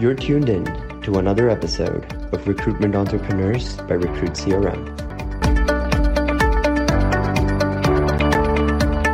You're 0.00 0.14
tuned 0.14 0.48
in 0.48 0.64
to 1.02 1.18
another 1.18 1.50
episode 1.50 2.10
of 2.32 2.48
Recruitment 2.48 2.94
Entrepreneurs 2.94 3.76
by 3.82 3.96
Recruit 3.96 4.30
CRM. 4.30 4.96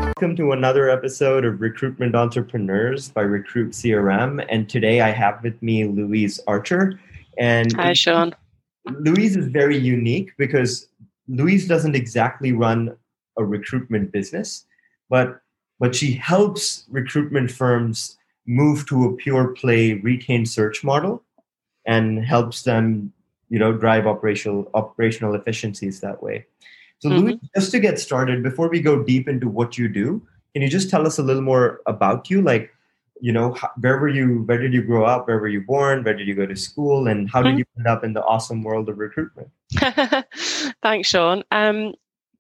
Welcome 0.07 0.37
to 0.37 0.53
another 0.53 0.89
episode 0.89 1.45
of 1.45 1.61
Recruitment 1.61 2.15
Entrepreneurs 2.15 3.09
by 3.09 3.23
Recruit 3.23 3.73
CRM. 3.73 4.47
And 4.49 4.69
today 4.69 5.01
I 5.01 5.11
have 5.11 5.43
with 5.43 5.61
me 5.61 5.87
Louise 5.87 6.39
Archer. 6.47 7.01
And 7.37 7.73
Hi, 7.73 7.93
Sean. 7.93 8.33
Louise 8.85 9.35
is 9.35 9.49
very 9.49 9.77
unique 9.77 10.35
because 10.39 10.87
Louise 11.27 11.67
doesn't 11.67 11.97
exactly 11.97 12.53
run 12.53 12.97
a 13.37 13.45
recruitment 13.45 14.13
business, 14.13 14.65
but 15.11 15.41
but 15.81 15.97
she 15.97 16.13
helps 16.13 16.85
recruitment 16.89 17.51
firms 17.51 18.17
move 18.47 18.87
to 18.89 19.05
a 19.05 19.13
pure 19.15 19.49
play 19.49 19.95
retained 19.95 20.49
search 20.49 20.85
model 20.85 21.23
and 21.85 22.25
helps 22.25 22.63
them 22.63 23.13
you 23.49 23.59
know 23.59 23.73
drive 23.73 24.07
operational 24.07 24.71
operational 24.75 25.35
efficiencies 25.35 26.01
that 26.01 26.23
way. 26.23 26.47
So 26.99 27.11
mm-hmm. 27.11 27.27
Louise 27.27 27.41
just 27.55 27.71
to 27.73 27.79
get 27.79 27.99
started 27.99 28.43
before 28.43 28.69
we 28.69 28.81
go 28.81 29.03
deep 29.03 29.29
into 29.29 29.49
what 29.49 29.77
you 29.77 29.89
do 29.89 30.23
can 30.57 30.63
you 30.63 30.71
just 30.71 30.89
tell 30.89 31.07
us 31.07 31.19
a 31.19 31.23
little 31.23 31.43
more 31.43 31.83
about 31.85 32.31
you? 32.31 32.41
Like 32.41 32.73
you 33.21 33.31
know 33.31 33.55
where 33.79 33.99
were 33.99 34.09
you 34.09 34.43
where 34.47 34.57
did 34.57 34.73
you 34.73 34.81
grow 34.81 35.05
up? 35.05 35.29
Where 35.29 35.39
were 35.39 35.49
you 35.49 35.61
born? 35.61 36.03
Where 36.03 36.17
did 36.17 36.27
you 36.27 36.35
go 36.35 36.47
to 36.47 36.57
school? 36.57 37.09
And 37.09 37.29
how 37.29 37.43
did 37.43 37.51
mm-hmm. 37.51 37.59
you 37.59 37.65
end 37.77 37.87
up 37.87 38.05
in 38.05 38.15
the 38.15 38.25
awesome 38.25 38.63
world 38.63 38.89
of 38.89 38.97
recruitment? 38.97 39.51
Thanks 40.83 41.09
sean. 41.09 41.45
Um, 41.51 41.93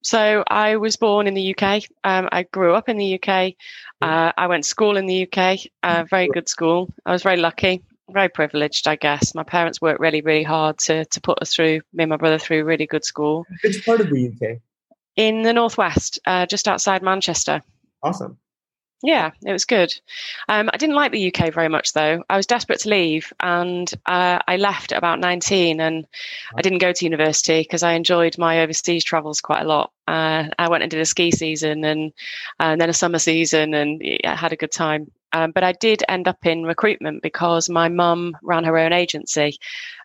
so 0.06 0.44
I 0.46 0.76
was 0.76 0.94
born 0.94 1.26
in 1.26 1.34
the 1.34 1.52
UK. 1.52 1.82
Um, 2.04 2.28
I 2.30 2.44
grew 2.44 2.74
up 2.74 2.88
in 2.88 2.96
the 2.96 3.20
UK. 3.20 3.54
Uh, 4.00 4.30
I 4.36 4.46
went 4.46 4.62
to 4.62 4.70
school 4.70 4.96
in 4.96 5.06
the 5.06 5.26
UK. 5.26 5.58
Uh, 5.82 6.04
very 6.08 6.28
good 6.28 6.48
school. 6.48 6.88
I 7.04 7.10
was 7.10 7.24
very 7.24 7.38
lucky, 7.38 7.82
very 8.08 8.28
privileged, 8.28 8.86
I 8.86 8.94
guess. 8.94 9.34
My 9.34 9.42
parents 9.42 9.80
worked 9.80 9.98
really, 9.98 10.20
really 10.20 10.44
hard 10.44 10.78
to 10.86 11.06
to 11.06 11.20
put 11.20 11.42
us 11.42 11.52
through 11.52 11.80
me 11.92 12.04
and 12.04 12.10
my 12.10 12.18
brother 12.18 12.38
through 12.38 12.62
really 12.62 12.86
good 12.86 13.04
school. 13.04 13.46
Which 13.64 13.84
part 13.84 14.00
of 14.00 14.10
the 14.10 14.28
UK? 14.28 14.58
In 15.16 15.42
the 15.42 15.52
northwest, 15.52 16.20
uh, 16.24 16.46
just 16.46 16.68
outside 16.68 17.02
Manchester. 17.02 17.60
Awesome. 18.00 18.38
Yeah, 19.02 19.32
it 19.44 19.52
was 19.52 19.66
good. 19.66 19.92
Um, 20.48 20.70
I 20.72 20.78
didn't 20.78 20.94
like 20.96 21.12
the 21.12 21.28
UK 21.32 21.52
very 21.52 21.68
much, 21.68 21.92
though. 21.92 22.24
I 22.30 22.36
was 22.36 22.46
desperate 22.46 22.80
to 22.80 22.88
leave, 22.88 23.30
and 23.40 23.92
uh, 24.06 24.38
I 24.48 24.56
left 24.56 24.90
at 24.92 24.98
about 24.98 25.20
19, 25.20 25.80
and 25.80 26.06
I 26.56 26.62
didn't 26.62 26.78
go 26.78 26.92
to 26.92 27.04
university 27.04 27.60
because 27.60 27.82
I 27.82 27.92
enjoyed 27.92 28.38
my 28.38 28.62
overseas 28.62 29.04
travels 29.04 29.40
quite 29.42 29.62
a 29.62 29.68
lot. 29.68 29.92
Uh, 30.08 30.48
I 30.58 30.68
went 30.68 30.82
and 30.82 30.90
did 30.90 31.00
a 31.00 31.04
ski 31.04 31.30
season 31.30 31.84
and, 31.84 32.12
and 32.58 32.80
then 32.80 32.88
a 32.88 32.94
summer 32.94 33.18
season, 33.18 33.74
and 33.74 34.02
I 34.24 34.34
had 34.34 34.52
a 34.52 34.56
good 34.56 34.72
time. 34.72 35.12
Um, 35.32 35.50
but 35.50 35.64
I 35.64 35.72
did 35.72 36.02
end 36.08 36.26
up 36.28 36.46
in 36.46 36.64
recruitment 36.64 37.22
because 37.22 37.68
my 37.68 37.88
mum 37.88 38.36
ran 38.42 38.64
her 38.64 38.78
own 38.78 38.94
agency. 38.94 39.58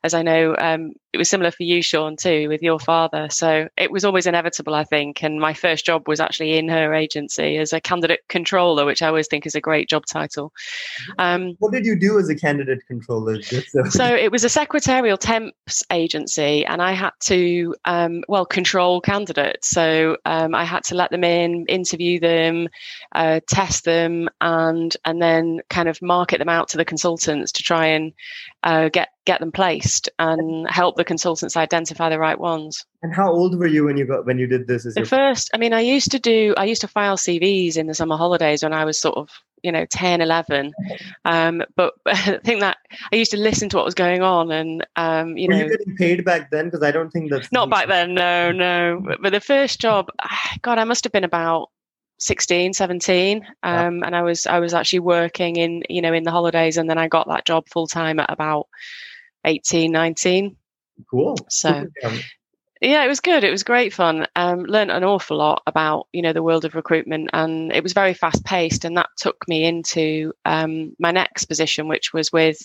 As 0.03 0.13
I 0.13 0.23
know, 0.23 0.55
um, 0.57 0.93
it 1.13 1.17
was 1.17 1.29
similar 1.29 1.51
for 1.51 1.63
you, 1.63 1.81
Sean, 1.81 2.15
too, 2.15 2.47
with 2.47 2.61
your 2.61 2.79
father. 2.79 3.27
So 3.29 3.67
it 3.75 3.91
was 3.91 4.05
always 4.05 4.25
inevitable, 4.25 4.73
I 4.73 4.85
think. 4.85 5.23
And 5.23 5.41
my 5.41 5.53
first 5.53 5.85
job 5.85 6.07
was 6.07 6.21
actually 6.21 6.57
in 6.57 6.69
her 6.69 6.93
agency 6.93 7.57
as 7.57 7.73
a 7.73 7.81
candidate 7.81 8.21
controller, 8.29 8.85
which 8.85 9.01
I 9.01 9.07
always 9.07 9.27
think 9.27 9.45
is 9.45 9.53
a 9.53 9.61
great 9.61 9.89
job 9.89 10.05
title. 10.05 10.53
Um, 11.19 11.55
what 11.59 11.73
did 11.73 11.85
you 11.85 11.99
do 11.99 12.17
as 12.17 12.29
a 12.29 12.35
candidate 12.35 12.79
controller? 12.87 13.41
so 13.89 14.05
it 14.05 14.31
was 14.31 14.45
a 14.45 14.49
secretarial 14.49 15.17
temps 15.17 15.83
agency, 15.91 16.65
and 16.65 16.81
I 16.81 16.93
had 16.93 17.11
to, 17.21 17.75
um, 17.83 18.23
well, 18.29 18.45
control 18.45 19.01
candidates. 19.01 19.69
So 19.69 20.17
um, 20.25 20.55
I 20.55 20.63
had 20.63 20.85
to 20.85 20.95
let 20.95 21.11
them 21.11 21.25
in, 21.25 21.65
interview 21.67 22.21
them, 22.21 22.69
uh, 23.11 23.41
test 23.49 23.83
them, 23.83 24.29
and 24.39 24.95
and 25.03 25.21
then 25.21 25.59
kind 25.69 25.89
of 25.89 26.01
market 26.01 26.37
them 26.37 26.49
out 26.49 26.69
to 26.69 26.77
the 26.77 26.85
consultants 26.85 27.51
to 27.53 27.63
try 27.63 27.87
and 27.87 28.13
uh, 28.63 28.89
get 28.89 29.09
get 29.25 29.39
them 29.39 29.51
placed 29.51 30.09
and 30.17 30.67
help 30.69 30.95
the 30.95 31.03
consultants 31.03 31.55
identify 31.55 32.09
the 32.09 32.19
right 32.19 32.39
ones. 32.39 32.85
And 33.03 33.13
how 33.13 33.31
old 33.31 33.57
were 33.57 33.67
you 33.67 33.85
when 33.85 33.97
you 33.97 34.05
got 34.05 34.25
when 34.25 34.39
you 34.39 34.47
did 34.47 34.67
this? 34.67 34.85
As 34.85 34.97
At 34.97 35.07
first, 35.07 35.49
I 35.53 35.57
mean, 35.57 35.73
I 35.73 35.81
used 35.81 36.11
to 36.11 36.19
do 36.19 36.53
I 36.57 36.65
used 36.65 36.81
to 36.81 36.87
file 36.87 37.17
CVs 37.17 37.77
in 37.77 37.87
the 37.87 37.93
summer 37.93 38.17
holidays 38.17 38.63
when 38.63 38.73
I 38.73 38.85
was 38.85 38.99
sort 38.99 39.17
of 39.17 39.29
you 39.63 39.71
know 39.71 39.85
10 39.85 40.21
11 40.21 40.73
um, 41.25 41.63
but, 41.75 41.93
i 42.07 42.39
think 42.43 42.61
that 42.61 42.77
i 43.11 43.15
used 43.15 43.31
to 43.31 43.37
listen 43.37 43.69
to 43.69 43.77
what 43.77 43.85
was 43.85 43.93
going 43.93 44.21
on 44.21 44.51
and 44.51 44.85
um, 44.95 45.37
you 45.37 45.47
Were 45.47 45.53
know. 45.53 45.63
you 45.65 45.69
getting 45.69 45.95
paid 45.95 46.25
back 46.25 46.49
then? 46.49 46.65
Because 46.65 46.83
i 46.83 46.91
don't 46.91 47.11
think 47.11 47.29
that's 47.29 47.51
not 47.51 47.69
back 47.69 47.87
then 47.87 48.13
no 48.13 48.51
no. 48.51 49.01
But, 49.05 49.21
but 49.21 49.29
the 49.31 49.39
first 49.39 49.79
job 49.79 50.09
god 50.63 50.77
i 50.77 50.83
must 50.83 51.03
have 51.03 51.13
been 51.13 51.23
about 51.23 51.69
16 52.19 52.73
17 52.73 53.45
um, 53.63 54.03
and 54.03 54.15
i 54.15 54.21
was 54.21 54.45
i 54.45 54.59
was 54.59 54.73
actually 54.73 54.99
working 54.99 55.55
in 55.55 55.83
you 55.89 56.01
know 56.01 56.13
in 56.13 56.23
the 56.23 56.31
holidays 56.31 56.77
and 56.77 56.89
then 56.89 56.97
i 56.97 57.07
got 57.07 57.27
that 57.27 57.45
job 57.45 57.67
full 57.67 57.87
time 57.87 58.19
at 58.19 58.31
about 58.31 58.67
18 59.45 59.91
19 59.91 60.55
cool. 61.09 61.37
So 61.49 61.87
yeah 62.81 63.03
it 63.03 63.07
was 63.07 63.19
good. 63.19 63.43
It 63.43 63.51
was 63.51 63.63
great 63.63 63.93
fun. 63.93 64.27
Um, 64.35 64.63
learned 64.63 64.91
an 64.91 65.03
awful 65.03 65.37
lot 65.37 65.61
about 65.67 66.07
you 66.11 66.21
know 66.21 66.33
the 66.33 66.43
world 66.43 66.65
of 66.65 66.75
recruitment 66.75 67.29
and 67.33 67.71
it 67.71 67.83
was 67.83 67.93
very 67.93 68.13
fast 68.13 68.43
paced 68.43 68.85
and 68.85 68.97
that 68.97 69.09
took 69.17 69.47
me 69.47 69.65
into 69.65 70.33
um, 70.45 70.95
my 70.99 71.11
next 71.11 71.45
position 71.45 71.87
which 71.87 72.13
was 72.13 72.31
with 72.31 72.57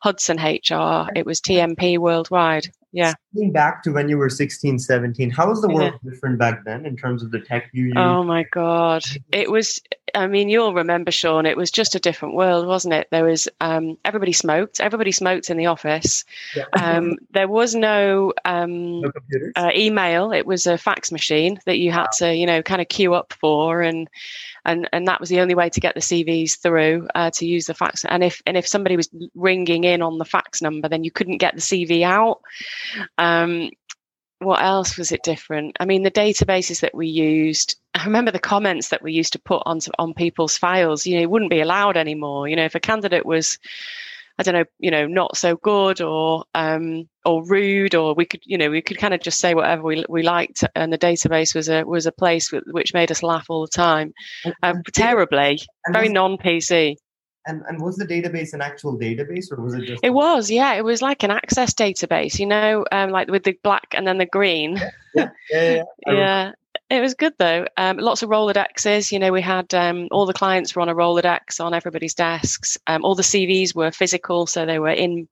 hudson 0.00 0.38
hr 0.38 1.08
it 1.14 1.26
was 1.26 1.40
tmp 1.40 1.98
worldwide. 1.98 2.68
Yeah. 2.94 3.14
Going 3.34 3.50
back 3.50 3.82
to 3.82 3.90
when 3.90 4.08
you 4.08 4.16
were 4.16 4.30
16 4.30 4.78
17 4.78 5.30
how 5.30 5.48
was 5.48 5.60
the 5.60 5.68
world 5.68 5.94
yeah. 6.04 6.10
different 6.10 6.38
back 6.38 6.64
then 6.64 6.86
in 6.86 6.96
terms 6.96 7.24
of 7.24 7.32
the 7.32 7.40
tech 7.40 7.68
you 7.72 7.86
used? 7.86 7.96
Oh 7.96 8.22
my 8.22 8.44
god. 8.44 9.02
It 9.32 9.50
was 9.50 9.80
i 10.14 10.28
mean 10.28 10.48
you'll 10.48 10.74
remember 10.74 11.10
sean 11.10 11.44
it 11.44 11.56
was 11.56 11.72
just 11.72 11.96
a 11.96 11.98
different 11.98 12.36
world 12.36 12.68
wasn't 12.68 12.94
it? 12.94 13.08
There 13.10 13.24
was 13.24 13.48
um, 13.60 13.98
everybody 14.04 14.32
smoked. 14.32 14.78
Everybody 14.78 15.10
smoked 15.10 15.50
in 15.50 15.56
the 15.56 15.66
office. 15.66 16.24
Yeah. 16.54 16.66
um, 16.80 17.16
there 17.32 17.48
was 17.48 17.74
no, 17.74 18.32
um, 18.44 19.00
no 19.00 19.10
uh, 19.56 19.70
email. 19.74 20.30
It 20.30 20.46
was 20.46 20.68
a 20.68 20.78
fax 20.78 21.10
machine 21.10 21.58
that 21.66 21.78
you 21.78 21.90
had 21.90 22.06
wow. 22.20 22.28
to 22.28 22.34
you 22.34 22.46
know 22.46 22.62
kind 22.62 22.80
of 22.80 22.88
queue 22.88 23.14
up 23.14 23.32
for 23.32 23.82
and 23.82 24.08
and 24.64 24.88
and 24.92 25.08
that 25.08 25.20
was 25.20 25.28
the 25.28 25.40
only 25.40 25.54
way 25.54 25.68
to 25.68 25.80
get 25.80 25.94
the 25.94 26.00
CVs 26.00 26.58
through 26.58 27.08
uh, 27.14 27.30
to 27.32 27.46
use 27.46 27.66
the 27.66 27.74
fax. 27.74 28.04
And 28.04 28.24
if 28.24 28.42
and 28.46 28.56
if 28.56 28.66
somebody 28.66 28.96
was 28.96 29.08
ringing 29.34 29.84
in 29.84 29.93
on 30.02 30.18
the 30.18 30.24
fax 30.24 30.62
number, 30.62 30.88
then 30.88 31.04
you 31.04 31.10
couldn't 31.10 31.38
get 31.38 31.54
the 31.54 31.60
CV 31.60 32.02
out. 32.02 32.40
Um, 33.18 33.70
what 34.38 34.62
else 34.62 34.98
was 34.98 35.12
it 35.12 35.22
different? 35.22 35.76
I 35.80 35.84
mean, 35.84 36.02
the 36.02 36.10
databases 36.10 36.80
that 36.80 36.94
we 36.94 37.06
used. 37.06 37.76
I 37.94 38.04
remember 38.04 38.32
the 38.32 38.40
comments 38.40 38.88
that 38.88 39.02
we 39.02 39.12
used 39.12 39.32
to 39.34 39.38
put 39.38 39.62
on 39.64 39.78
on 39.98 40.14
people's 40.14 40.58
files. 40.58 41.06
You 41.06 41.16
know, 41.16 41.22
it 41.22 41.30
wouldn't 41.30 41.50
be 41.50 41.60
allowed 41.60 41.96
anymore. 41.96 42.48
You 42.48 42.56
know, 42.56 42.64
if 42.64 42.74
a 42.74 42.80
candidate 42.80 43.24
was 43.24 43.58
I 44.38 44.42
don't 44.42 44.54
know, 44.54 44.64
you 44.80 44.90
know, 44.90 45.06
not 45.06 45.36
so 45.36 45.56
good 45.56 46.00
or 46.00 46.44
um, 46.54 47.08
or 47.24 47.44
rude, 47.44 47.94
or 47.94 48.14
we 48.14 48.24
could, 48.24 48.40
you 48.44 48.58
know, 48.58 48.68
we 48.68 48.82
could 48.82 48.98
kind 48.98 49.14
of 49.14 49.20
just 49.20 49.38
say 49.38 49.54
whatever 49.54 49.82
we 49.82 50.04
we 50.08 50.22
liked, 50.22 50.64
and 50.74 50.92
the 50.92 50.98
database 50.98 51.54
was 51.54 51.68
a 51.68 51.84
was 51.84 52.06
a 52.06 52.12
place 52.12 52.50
which 52.66 52.94
made 52.94 53.12
us 53.12 53.22
laugh 53.22 53.46
all 53.48 53.62
the 53.62 53.68
time, 53.68 54.12
um, 54.64 54.82
terribly, 54.92 55.60
very 55.92 56.08
non 56.08 56.36
PC. 56.36 56.96
And 57.46 57.62
and 57.68 57.80
was 57.80 57.96
the 57.96 58.06
database 58.06 58.54
an 58.54 58.62
actual 58.62 58.98
database, 58.98 59.52
or 59.52 59.60
was 59.60 59.74
it 59.74 59.84
just? 59.84 60.02
It 60.02 60.10
was, 60.10 60.50
yeah, 60.50 60.74
it 60.74 60.84
was 60.84 61.02
like 61.02 61.22
an 61.22 61.30
access 61.30 61.74
database, 61.74 62.38
you 62.38 62.46
know, 62.46 62.86
um, 62.90 63.10
like 63.10 63.28
with 63.28 63.44
the 63.44 63.58
black 63.62 63.88
and 63.92 64.06
then 64.06 64.18
the 64.18 64.26
green. 64.26 64.76
Yeah, 65.14 65.30
yeah, 65.50 65.74
yeah. 65.74 65.82
yeah. 66.06 66.12
yeah. 66.12 66.52
It 66.94 67.00
was 67.00 67.14
good 67.14 67.34
though. 67.38 67.66
Um, 67.76 67.96
lots 67.96 68.22
of 68.22 68.30
Rolodexes. 68.30 69.10
You 69.10 69.18
know, 69.18 69.32
we 69.32 69.42
had 69.42 69.74
um, 69.74 70.06
all 70.12 70.26
the 70.26 70.32
clients 70.32 70.76
were 70.76 70.82
on 70.82 70.88
a 70.88 70.94
Rolodex 70.94 71.58
on 71.58 71.74
everybody's 71.74 72.14
desks. 72.14 72.78
Um, 72.86 73.04
all 73.04 73.16
the 73.16 73.24
CVs 73.24 73.74
were 73.74 73.90
physical, 73.90 74.46
so 74.46 74.64
they 74.64 74.78
were 74.78 74.90
in 74.90 75.26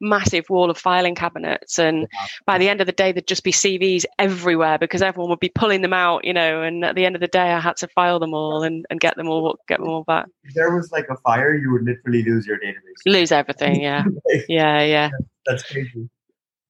massive 0.00 0.50
wall 0.50 0.70
of 0.70 0.76
filing 0.76 1.14
cabinets. 1.14 1.78
And 1.78 2.08
by 2.46 2.58
the 2.58 2.68
end 2.68 2.80
of 2.80 2.86
the 2.86 2.92
day, 2.92 3.12
there'd 3.12 3.28
just 3.28 3.44
be 3.44 3.52
CVs 3.52 4.04
everywhere 4.18 4.76
because 4.76 5.02
everyone 5.02 5.30
would 5.30 5.38
be 5.38 5.52
pulling 5.54 5.82
them 5.82 5.92
out. 5.92 6.24
You 6.24 6.32
know, 6.32 6.62
and 6.62 6.84
at 6.84 6.96
the 6.96 7.06
end 7.06 7.14
of 7.14 7.20
the 7.20 7.28
day, 7.28 7.52
I 7.52 7.60
had 7.60 7.76
to 7.76 7.88
file 7.88 8.18
them 8.18 8.34
all 8.34 8.64
and, 8.64 8.84
and 8.90 8.98
get 8.98 9.14
them 9.16 9.28
all 9.28 9.56
get 9.68 9.78
them 9.78 9.88
all 9.88 10.02
back. 10.02 10.26
If 10.42 10.54
there 10.54 10.74
was 10.74 10.90
like 10.90 11.06
a 11.10 11.16
fire, 11.18 11.54
you 11.54 11.70
would 11.70 11.84
literally 11.84 12.24
lose 12.24 12.44
your 12.44 12.58
database. 12.58 13.06
Lose 13.06 13.30
everything. 13.30 13.80
Yeah, 13.80 14.02
yeah, 14.48 14.82
yeah. 14.82 15.10
That's 15.46 15.62
crazy 15.62 16.08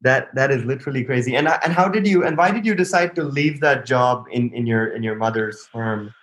that 0.04 0.34
that 0.34 0.50
is 0.50 0.64
literally 0.64 1.02
crazy. 1.02 1.34
And 1.34 1.48
and 1.48 1.72
how 1.72 1.88
did 1.88 2.06
you 2.06 2.24
and 2.24 2.36
why 2.36 2.50
did 2.50 2.64
you 2.64 2.74
decide 2.74 3.14
to 3.16 3.24
leave 3.24 3.60
that 3.60 3.84
job 3.84 4.26
in 4.30 4.52
in 4.54 4.66
your 4.66 4.86
in 4.86 5.02
your 5.02 5.16
mother's 5.16 5.66
firm 5.66 6.14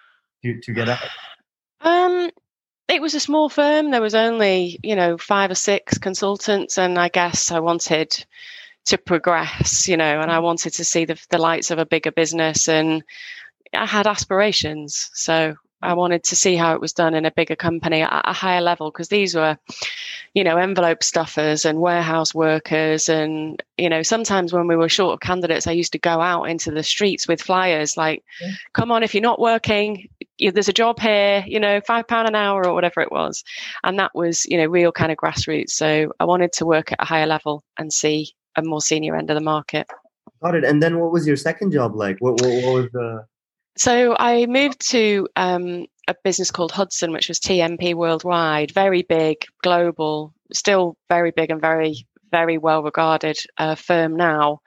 to 0.43 0.59
to 0.61 0.73
get 0.73 0.87
out? 0.87 1.09
Um 1.81 2.29
it 2.87 3.01
was 3.01 3.13
a 3.13 3.19
small 3.19 3.49
firm. 3.49 3.91
There 3.91 4.01
was 4.01 4.15
only 4.15 4.79
you 4.83 4.95
know 4.95 5.17
five 5.17 5.51
or 5.51 5.55
six 5.55 5.97
consultants 5.97 6.77
and 6.77 6.97
i 6.97 7.09
guess 7.09 7.51
i 7.51 7.59
wanted 7.59 8.25
to 8.85 8.97
progress 8.97 9.87
you 9.87 9.97
know 9.97 10.21
and 10.21 10.31
i 10.31 10.39
wanted 10.39 10.73
to 10.73 10.83
see 10.83 11.05
the, 11.05 11.19
the 11.29 11.37
lights 11.37 11.71
of 11.71 11.77
a 11.77 11.85
bigger 11.85 12.11
business 12.11 12.67
and 12.67 13.03
i 13.73 13.85
had 13.85 14.07
aspirations. 14.07 15.09
So 15.13 15.55
I 15.81 15.93
wanted 15.93 16.23
to 16.25 16.35
see 16.35 16.55
how 16.55 16.75
it 16.75 16.81
was 16.81 16.93
done 16.93 17.15
in 17.15 17.25
a 17.25 17.31
bigger 17.31 17.55
company 17.55 18.01
at 18.01 18.21
a 18.25 18.33
higher 18.33 18.61
level 18.61 18.91
because 18.91 19.07
these 19.07 19.33
were, 19.35 19.57
you 20.33 20.43
know, 20.43 20.57
envelope 20.57 21.03
stuffers 21.03 21.65
and 21.65 21.81
warehouse 21.81 22.33
workers. 22.33 23.09
And, 23.09 23.61
you 23.77 23.89
know, 23.89 24.01
sometimes 24.01 24.53
when 24.53 24.67
we 24.67 24.75
were 24.75 24.87
short 24.87 25.13
of 25.13 25.19
candidates, 25.19 25.67
I 25.67 25.73
used 25.73 25.91
to 25.91 25.99
go 25.99 26.21
out 26.21 26.43
into 26.43 26.71
the 26.71 26.83
streets 26.83 27.27
with 27.27 27.41
flyers 27.41 27.97
like, 27.97 28.23
come 28.73 28.91
on, 28.91 29.03
if 29.03 29.13
you're 29.13 29.21
not 29.21 29.39
working, 29.39 30.07
there's 30.39 30.69
a 30.69 30.73
job 30.73 30.99
here, 30.99 31.43
you 31.45 31.59
know, 31.59 31.81
five 31.81 32.07
pound 32.07 32.27
an 32.27 32.35
hour 32.35 32.65
or 32.65 32.73
whatever 32.73 33.01
it 33.01 33.11
was, 33.11 33.43
and 33.83 33.99
that 33.99 34.11
was 34.15 34.45
you 34.45 34.57
know 34.57 34.65
real 34.65 34.91
kind 34.91 35.11
of 35.11 35.17
grassroots. 35.17 35.71
So 35.71 36.11
I 36.19 36.25
wanted 36.25 36.53
to 36.53 36.65
work 36.65 36.91
at 36.91 37.01
a 37.01 37.05
higher 37.05 37.27
level 37.27 37.63
and 37.77 37.93
see 37.93 38.33
a 38.55 38.63
more 38.63 38.81
senior 38.81 39.15
end 39.15 39.29
of 39.29 39.35
the 39.35 39.43
market. 39.43 39.87
Got 40.41 40.55
it. 40.55 40.63
And 40.63 40.81
then 40.81 40.99
what 40.99 41.11
was 41.11 41.27
your 41.27 41.35
second 41.35 41.71
job 41.71 41.95
like? 41.95 42.17
What, 42.19 42.41
what, 42.41 42.63
what 42.63 42.73
was 42.73 42.89
the? 42.91 43.25
So 43.77 44.15
I 44.17 44.47
moved 44.47 44.89
to 44.89 45.27
um, 45.35 45.85
a 46.11 46.15
business 46.23 46.51
called 46.51 46.71
Hudson, 46.71 47.11
which 47.11 47.27
was 47.27 47.39
TMP 47.39 47.93
Worldwide, 47.95 48.71
very 48.71 49.01
big, 49.01 49.45
global, 49.63 50.33
still 50.53 50.95
very 51.09 51.31
big 51.31 51.49
and 51.49 51.61
very, 51.61 52.05
very 52.31 52.57
well 52.57 52.83
regarded 52.83 53.37
uh, 53.57 53.75
firm 53.75 54.15
now. 54.15 54.61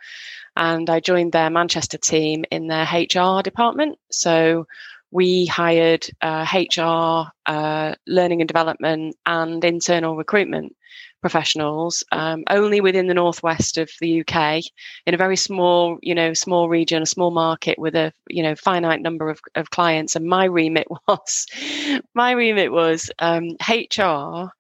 And 0.57 0.89
I 0.89 1.01
joined 1.01 1.33
their 1.33 1.51
Manchester 1.51 1.99
team 1.99 2.45
in 2.51 2.67
their 2.67 2.85
HR 2.85 3.43
department. 3.43 3.99
So 4.11 4.67
we 5.11 5.47
hired 5.47 6.07
uh, 6.21 6.47
HR, 6.53 7.31
uh, 7.47 7.95
learning 8.07 8.41
and 8.41 8.49
development, 8.49 9.17
and 9.27 9.65
internal 9.65 10.17
recruitment 10.17 10.75
professionals 11.25 12.05
um, 12.13 12.45
only 12.51 12.83
within 12.83 13.07
the 13.07 13.15
northwest 13.15 13.79
of 13.79 13.91
the 14.03 14.21
UK 14.21 14.63
in 15.07 15.15
a 15.15 15.17
very 15.17 15.39
small, 15.39 15.99
you 16.03 16.15
know, 16.15 16.35
small 16.35 16.69
region, 16.69 17.03
a 17.03 17.07
small 17.07 17.31
market 17.31 17.79
with 17.79 17.95
a 17.95 18.13
you 18.29 18.43
know 18.43 18.55
finite 18.55 19.01
number 19.01 19.31
of, 19.31 19.41
of 19.55 19.71
clients. 19.71 20.15
And 20.15 20.27
my 20.27 20.45
remit 20.45 20.87
was 21.09 21.47
my 22.13 22.33
remit 22.33 22.73
was 22.73 23.11
um, 23.21 23.57
HR. 23.67 24.51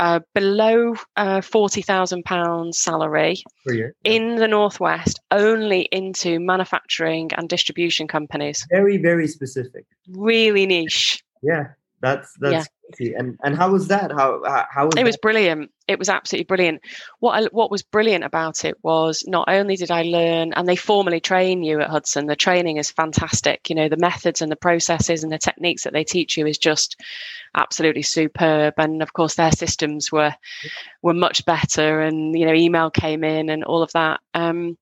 Uh, 0.00 0.18
below 0.34 0.94
uh, 1.16 1.42
forty 1.42 1.82
thousand 1.82 2.24
pounds 2.24 2.78
salary 2.78 3.36
yeah. 3.66 3.88
in 4.02 4.36
the 4.36 4.48
northwest, 4.48 5.20
only 5.30 5.82
into 5.92 6.40
manufacturing 6.40 7.30
and 7.36 7.50
distribution 7.50 8.08
companies. 8.08 8.66
Very, 8.70 8.96
very 8.96 9.28
specific. 9.28 9.84
Really 10.08 10.64
niche. 10.64 11.22
Yeah, 11.42 11.72
that's 12.00 12.32
that's 12.40 12.52
yeah. 12.52 12.64
And 12.98 13.38
and 13.42 13.56
how 13.56 13.70
was 13.70 13.88
that? 13.88 14.12
How 14.12 14.42
how 14.70 14.86
was 14.86 14.94
it? 14.94 14.96
That? 14.96 15.04
Was 15.04 15.16
brilliant. 15.16 15.70
It 15.88 15.98
was 15.98 16.08
absolutely 16.08 16.44
brilliant. 16.44 16.82
What 17.18 17.32
I, 17.32 17.48
what 17.50 17.70
was 17.70 17.82
brilliant 17.82 18.24
about 18.24 18.64
it 18.64 18.76
was 18.82 19.24
not 19.26 19.48
only 19.48 19.76
did 19.76 19.90
I 19.90 20.02
learn, 20.02 20.52
and 20.52 20.68
they 20.68 20.76
formally 20.76 21.20
train 21.20 21.62
you 21.62 21.80
at 21.80 21.90
Hudson. 21.90 22.26
The 22.26 22.36
training 22.36 22.76
is 22.76 22.90
fantastic. 22.90 23.68
You 23.68 23.76
know 23.76 23.88
the 23.88 23.96
methods 23.96 24.42
and 24.42 24.50
the 24.50 24.56
processes 24.56 25.22
and 25.22 25.32
the 25.32 25.38
techniques 25.38 25.84
that 25.84 25.92
they 25.92 26.04
teach 26.04 26.36
you 26.36 26.46
is 26.46 26.58
just 26.58 26.96
absolutely 27.54 28.02
superb. 28.02 28.74
And 28.78 29.02
of 29.02 29.12
course, 29.12 29.34
their 29.34 29.52
systems 29.52 30.12
were 30.12 30.34
were 31.02 31.14
much 31.14 31.44
better. 31.44 32.00
And 32.00 32.38
you 32.38 32.46
know, 32.46 32.54
email 32.54 32.90
came 32.90 33.24
in 33.24 33.50
and 33.50 33.64
all 33.64 33.82
of 33.82 33.92
that. 33.92 34.20
Um, 34.34 34.76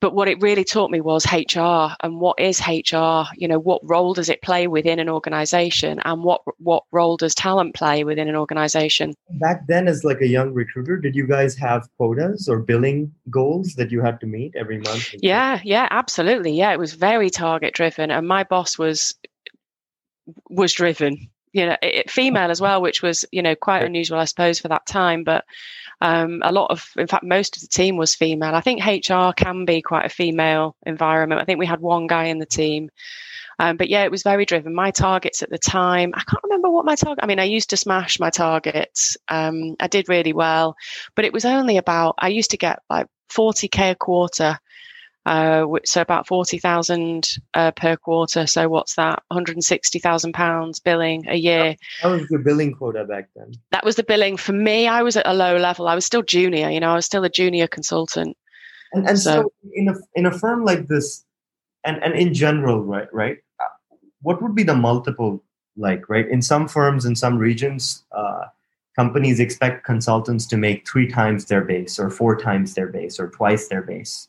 but 0.00 0.14
what 0.14 0.28
it 0.28 0.40
really 0.40 0.64
taught 0.64 0.90
me 0.90 1.00
was 1.00 1.26
HR 1.30 1.94
and 2.02 2.20
what 2.20 2.40
is 2.40 2.60
HR? 2.60 3.24
You 3.36 3.48
know, 3.48 3.58
what 3.58 3.80
role 3.84 4.14
does 4.14 4.28
it 4.28 4.42
play 4.42 4.66
within 4.66 4.98
an 4.98 5.08
organization 5.08 6.00
and 6.04 6.24
what 6.24 6.40
what 6.58 6.84
role 6.90 7.16
does 7.16 7.34
talent 7.34 7.74
play 7.74 8.02
within 8.02 8.28
an 8.28 8.36
organization? 8.36 9.14
Back 9.32 9.66
then 9.66 9.88
as 9.88 10.02
like 10.02 10.20
a 10.20 10.26
young 10.26 10.52
recruiter, 10.52 10.96
did 10.96 11.14
you 11.14 11.26
guys 11.26 11.54
have 11.56 11.88
quotas 11.98 12.48
or 12.48 12.60
billing 12.60 13.12
goals 13.28 13.74
that 13.74 13.90
you 13.90 14.00
had 14.00 14.20
to 14.20 14.26
meet 14.26 14.54
every 14.56 14.78
month? 14.78 15.14
Yeah, 15.20 15.60
yeah, 15.62 15.86
absolutely. 15.90 16.52
Yeah, 16.52 16.72
it 16.72 16.78
was 16.78 16.94
very 16.94 17.28
target 17.28 17.74
driven 17.74 18.10
and 18.10 18.26
my 18.26 18.44
boss 18.44 18.78
was 18.78 19.14
was 20.48 20.72
driven 20.72 21.28
you 21.52 21.66
know 21.66 21.76
it, 21.82 22.10
female 22.10 22.50
as 22.50 22.60
well 22.60 22.80
which 22.80 23.02
was 23.02 23.24
you 23.32 23.42
know 23.42 23.54
quite 23.54 23.84
unusual 23.84 24.18
i 24.18 24.24
suppose 24.24 24.58
for 24.58 24.68
that 24.68 24.86
time 24.86 25.24
but 25.24 25.44
um, 26.00 26.40
a 26.42 26.52
lot 26.52 26.70
of, 26.70 26.90
in 26.96 27.06
fact, 27.06 27.24
most 27.24 27.56
of 27.56 27.62
the 27.62 27.68
team 27.68 27.96
was 27.96 28.14
female. 28.14 28.54
I 28.54 28.62
think 28.62 28.84
HR 28.84 29.32
can 29.36 29.64
be 29.64 29.82
quite 29.82 30.06
a 30.06 30.10
female 30.10 30.74
environment. 30.86 31.40
I 31.40 31.44
think 31.44 31.58
we 31.58 31.66
had 31.66 31.80
one 31.80 32.06
guy 32.06 32.24
in 32.24 32.38
the 32.38 32.46
team. 32.46 32.90
Um, 33.58 33.76
but 33.76 33.90
yeah, 33.90 34.04
it 34.04 34.10
was 34.10 34.22
very 34.22 34.46
driven. 34.46 34.74
My 34.74 34.90
targets 34.90 35.42
at 35.42 35.50
the 35.50 35.58
time, 35.58 36.12
I 36.14 36.22
can't 36.22 36.42
remember 36.42 36.70
what 36.70 36.86
my 36.86 36.94
target. 36.94 37.22
I 37.22 37.26
mean, 37.26 37.38
I 37.38 37.44
used 37.44 37.68
to 37.70 37.76
smash 37.76 38.18
my 38.18 38.30
targets. 38.30 39.18
Um, 39.28 39.76
I 39.78 39.86
did 39.86 40.08
really 40.08 40.32
well, 40.32 40.74
but 41.14 41.26
it 41.26 41.32
was 41.34 41.44
only 41.44 41.76
about. 41.76 42.14
I 42.18 42.28
used 42.28 42.52
to 42.52 42.56
get 42.56 42.78
like 42.88 43.06
40k 43.30 43.90
a 43.90 43.94
quarter 43.94 44.58
uh, 45.26 45.66
so 45.84 46.00
about 46.00 46.26
40,000 46.26 47.28
uh, 47.54 47.70
per 47.72 47.96
quarter. 47.96 48.46
So 48.46 48.68
what's 48.68 48.94
that? 48.94 49.22
160,000 49.28 50.32
pounds 50.32 50.80
billing 50.80 51.28
a 51.28 51.36
year. 51.36 51.76
How 52.00 52.12
was 52.12 52.28
your 52.30 52.40
billing 52.40 52.72
quota 52.72 53.04
back 53.04 53.28
then? 53.36 53.52
That 53.70 53.84
was 53.84 53.96
the 53.96 54.02
billing 54.02 54.36
for 54.36 54.52
me. 54.52 54.88
I 54.88 55.02
was 55.02 55.16
at 55.16 55.26
a 55.26 55.34
low 55.34 55.56
level. 55.56 55.88
I 55.88 55.94
was 55.94 56.04
still 56.04 56.22
junior, 56.22 56.70
you 56.70 56.80
know, 56.80 56.92
I 56.92 56.94
was 56.94 57.06
still 57.06 57.24
a 57.24 57.28
junior 57.28 57.66
consultant. 57.66 58.36
And, 58.92 59.08
and 59.08 59.18
so, 59.18 59.42
so 59.42 59.52
in 59.74 59.88
a, 59.88 59.94
in 60.14 60.26
a 60.26 60.36
firm 60.36 60.64
like 60.64 60.88
this, 60.88 61.24
and, 61.84 62.02
and 62.02 62.14
in 62.14 62.34
general, 62.34 62.82
right, 62.82 63.12
right, 63.12 63.38
uh, 63.60 63.96
what 64.22 64.42
would 64.42 64.54
be 64.54 64.62
the 64.62 64.74
multiple 64.74 65.42
like, 65.76 66.08
right? 66.08 66.28
In 66.28 66.42
some 66.42 66.66
firms, 66.66 67.04
in 67.04 67.14
some 67.14 67.38
regions, 67.38 68.04
uh, 68.12 68.46
companies 68.96 69.38
expect 69.38 69.84
consultants 69.84 70.46
to 70.46 70.56
make 70.56 70.88
three 70.88 71.06
times 71.06 71.44
their 71.44 71.62
base 71.62 71.98
or 71.98 72.10
four 72.10 72.36
times 72.36 72.74
their 72.74 72.88
base 72.88 73.20
or 73.20 73.28
twice 73.28 73.68
their 73.68 73.82
base 73.82 74.28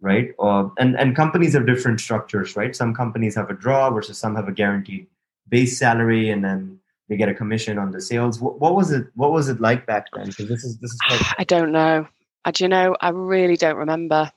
right? 0.00 0.32
Uh, 0.38 0.68
and 0.78 0.98
and 0.98 1.16
companies 1.16 1.54
have 1.54 1.66
different 1.66 2.00
structures, 2.00 2.56
right? 2.56 2.74
Some 2.74 2.94
companies 2.94 3.34
have 3.34 3.50
a 3.50 3.54
draw 3.54 3.90
versus 3.90 4.18
some 4.18 4.34
have 4.36 4.48
a 4.48 4.52
guaranteed 4.52 5.06
base 5.48 5.78
salary, 5.78 6.30
and 6.30 6.44
then 6.44 6.78
they 7.08 7.16
get 7.16 7.28
a 7.28 7.34
commission 7.34 7.78
on 7.78 7.90
the 7.90 8.00
sales. 8.00 8.40
What, 8.40 8.60
what 8.60 8.74
was 8.74 8.90
it? 8.92 9.06
What 9.14 9.32
was 9.32 9.48
it 9.48 9.60
like 9.60 9.86
back 9.86 10.06
then? 10.14 10.26
Because 10.26 10.48
this 10.48 10.64
is 10.64 10.78
this 10.78 10.90
is. 10.90 11.00
Quite- 11.06 11.34
I 11.38 11.44
don't 11.44 11.72
know. 11.72 12.06
I, 12.44 12.50
do 12.50 12.64
you 12.64 12.68
know? 12.68 12.96
I 13.00 13.08
really 13.10 13.56
don't 13.56 13.76
remember. 13.76 14.30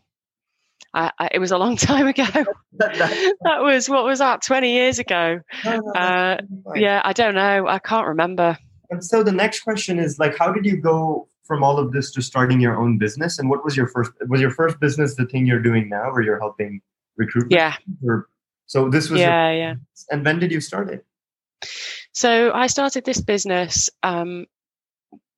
I, 0.93 1.11
I, 1.19 1.29
it 1.33 1.39
was 1.39 1.51
a 1.51 1.57
long 1.57 1.75
time 1.77 2.07
ago. 2.07 2.25
that 2.73 3.59
was 3.61 3.89
what 3.89 4.03
was 4.03 4.19
that? 4.19 4.41
Twenty 4.41 4.73
years 4.73 4.99
ago. 4.99 5.41
No, 5.65 5.77
no, 5.79 5.91
uh, 5.91 6.37
yeah, 6.75 7.01
I 7.03 7.13
don't 7.13 7.35
know. 7.35 7.67
I 7.67 7.79
can't 7.79 8.07
remember. 8.07 8.57
And 8.89 9.03
so 9.03 9.21
the 9.21 9.33
next 9.33 9.61
question 9.61 9.99
is 9.99 10.17
like, 10.17 10.37
how 10.37 10.53
did 10.53 10.65
you 10.65 10.77
go 10.77 11.27
from 11.47 11.63
all 11.63 11.79
of 11.79 11.91
this 11.91 12.11
to 12.11 12.21
starting 12.21 12.59
your 12.59 12.77
own 12.77 12.97
business? 12.97 13.39
And 13.39 13.49
what 13.49 13.63
was 13.63 13.75
your 13.75 13.87
first? 13.87 14.11
Was 14.27 14.41
your 14.41 14.51
first 14.51 14.79
business 14.79 15.15
the 15.15 15.25
thing 15.25 15.45
you're 15.45 15.61
doing 15.61 15.89
now, 15.89 16.11
where 16.11 16.21
you're 16.21 16.39
helping 16.39 16.81
recruit? 17.15 17.47
Yeah. 17.49 17.75
Or, 18.05 18.27
so 18.65 18.89
this 18.89 19.09
was. 19.09 19.21
Yeah, 19.21 19.49
your, 19.49 19.59
yeah. 19.59 19.75
And 20.11 20.25
when 20.25 20.39
did 20.39 20.51
you 20.51 20.61
start 20.61 20.89
it? 20.89 21.05
So 22.11 22.51
I 22.53 22.67
started 22.67 23.05
this 23.05 23.21
business. 23.21 23.89
Um, 24.03 24.45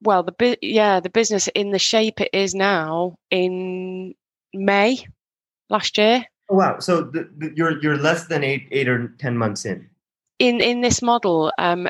well, 0.02 0.24
the 0.24 0.58
yeah, 0.62 1.00
the 1.00 1.10
business 1.10 1.48
in 1.50 1.72
the 1.72 1.80
shape 1.80 2.22
it 2.22 2.30
is 2.34 2.56
now 2.56 3.18
in 3.30 4.16
May 4.54 5.06
last 5.70 5.98
year. 5.98 6.26
Oh, 6.50 6.56
wow! 6.56 6.80
So 6.80 7.02
the, 7.02 7.30
the, 7.38 7.54
you're 7.56 7.82
you're 7.82 7.98
less 7.98 8.28
than 8.28 8.44
eight 8.44 8.68
eight 8.72 8.88
or 8.88 9.10
ten 9.20 9.38
months 9.38 9.66
in. 9.66 9.90
In 10.40 10.62
in 10.62 10.82
this 10.82 11.02
model, 11.02 11.52
um, 11.58 11.90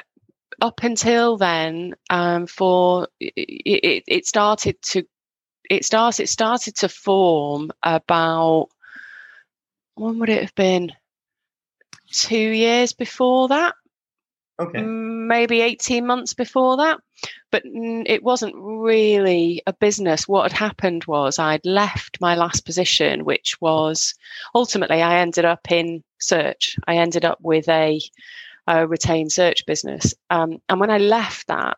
up 0.61 0.83
until 0.83 1.37
then, 1.37 1.95
um, 2.09 2.47
for 2.47 3.07
it, 3.19 4.03
it, 4.07 4.25
started 4.25 4.81
to 4.81 5.03
it 5.69 5.85
started 5.85 6.23
it 6.23 6.29
started 6.29 6.75
to 6.77 6.89
form 6.89 7.71
about 7.83 8.67
when 9.95 10.19
would 10.19 10.29
it 10.29 10.41
have 10.41 10.55
been? 10.55 10.91
Two 12.11 12.37
years 12.37 12.93
before 12.93 13.49
that. 13.49 13.75
Okay. 14.59 14.81
Maybe 14.81 15.61
18 15.61 16.05
months 16.05 16.33
before 16.33 16.77
that. 16.77 16.99
But 17.51 17.63
it 17.65 18.23
wasn't 18.23 18.55
really 18.55 19.61
a 19.67 19.73
business. 19.73 20.27
What 20.27 20.51
had 20.51 20.57
happened 20.57 21.05
was 21.05 21.39
i'd 21.39 21.65
left 21.65 22.17
my 22.21 22.35
last 22.35 22.65
position 22.65 23.25
which 23.25 23.55
was 23.61 24.15
ultimately 24.55 25.01
i 25.01 25.19
ended 25.19 25.45
up 25.45 25.71
in 25.71 26.03
search. 26.19 26.77
I 26.85 26.97
ended 26.97 27.25
up 27.25 27.39
with 27.41 27.67
a 27.69 27.99
a 28.69 28.87
retained 28.87 29.31
search 29.31 29.65
business. 29.65 30.13
Um, 30.29 30.61
and 30.69 30.79
when 30.79 30.91
I 30.91 30.99
left 30.99 31.47
that, 31.47 31.77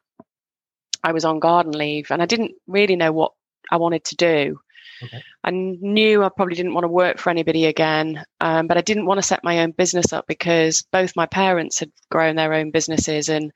I 1.04 1.14
was 1.14 1.26
on 1.26 1.40
garden 1.40 1.72
leave 1.72 2.12
and 2.12 2.22
I 2.22 2.26
didn't 2.26 2.52
really 2.68 2.98
know 2.98 3.12
what 3.12 3.32
I 3.72 3.78
wanted 3.78 4.04
to 4.06 4.16
do. 4.18 4.60
Okay. 5.04 5.24
I 5.44 5.50
knew 5.52 6.24
I 6.24 6.30
probably 6.30 6.56
didn't 6.56 6.74
want 6.74 6.84
to 6.84 6.90
work 6.90 7.18
for 7.18 7.30
anybody 7.32 7.66
again, 7.66 8.24
um, 8.40 8.68
but 8.68 8.78
I 8.78 8.82
didn't 8.82 9.06
want 9.06 9.18
to 9.18 9.24
set 9.24 9.44
my 9.44 9.60
own 9.60 9.72
business 9.72 10.14
up 10.14 10.28
because 10.28 10.84
both 10.92 11.16
my 11.16 11.26
parents 11.26 11.80
had 11.80 11.92
grown 12.12 12.36
their 12.36 12.54
own 12.54 12.70
businesses 12.72 13.30
and 13.30 13.52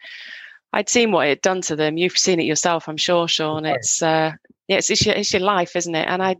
I'd 0.74 0.90
seen 0.90 1.12
what 1.12 1.28
it 1.28 1.30
had 1.30 1.42
done 1.42 1.62
to 1.64 1.76
them. 1.76 1.98
You've 1.98 2.18
seen 2.18 2.40
it 2.40 2.46
yourself, 2.46 2.88
I'm 2.88 2.98
sure, 2.98 3.28
Sean. 3.28 3.66
It's 3.66 4.02
uh, 4.02 4.32
yeah, 4.68 4.78
it's, 4.78 4.90
it's 4.90 5.06
your, 5.06 5.16
it's 5.16 5.34
your 5.34 5.42
life, 5.42 5.76
isn't 5.76 5.94
it? 5.94 6.08
And 6.08 6.24
I, 6.24 6.38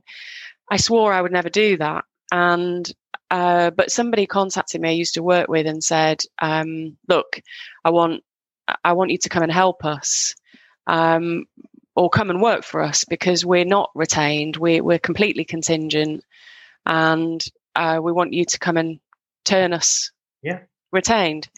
I 0.72 0.78
swore 0.78 1.14
I 1.14 1.22
would 1.22 1.32
never 1.32 1.50
do 1.50 1.78
that. 1.78 2.06
And 2.32 2.92
uh, 3.32 3.72
but 3.72 3.92
somebody 3.92 4.26
contacted 4.26 4.82
me 4.82 4.90
I 4.90 4.94
used 4.94 5.16
to 5.16 5.24
work 5.24 5.48
with 5.48 5.66
and 5.66 5.84
said, 5.84 6.22
um, 6.40 6.98
"Look, 7.08 7.42
I 7.84 7.90
want 7.90 8.24
I 8.84 8.94
want 8.94 9.12
you 9.12 9.18
to 9.20 9.30
come 9.30 9.44
and 9.44 9.52
help 9.52 9.86
us, 9.86 10.36
um, 10.88 11.46
or 11.96 12.10
come 12.10 12.30
and 12.30 12.42
work 12.42 12.64
for 12.64 12.82
us 12.82 13.04
because 13.04 13.46
we're 13.46 13.66
not 13.66 13.90
retained. 13.96 14.58
We're 14.58 14.84
we're 14.84 15.00
completely 15.00 15.46
contingent, 15.46 16.24
and 16.86 17.44
uh, 17.76 18.00
we 18.02 18.12
want 18.12 18.34
you 18.34 18.46
to 18.46 18.60
come 18.60 18.78
and 18.78 19.00
turn 19.44 19.74
us 19.74 20.12
yeah. 20.42 20.60
retained." 20.92 21.50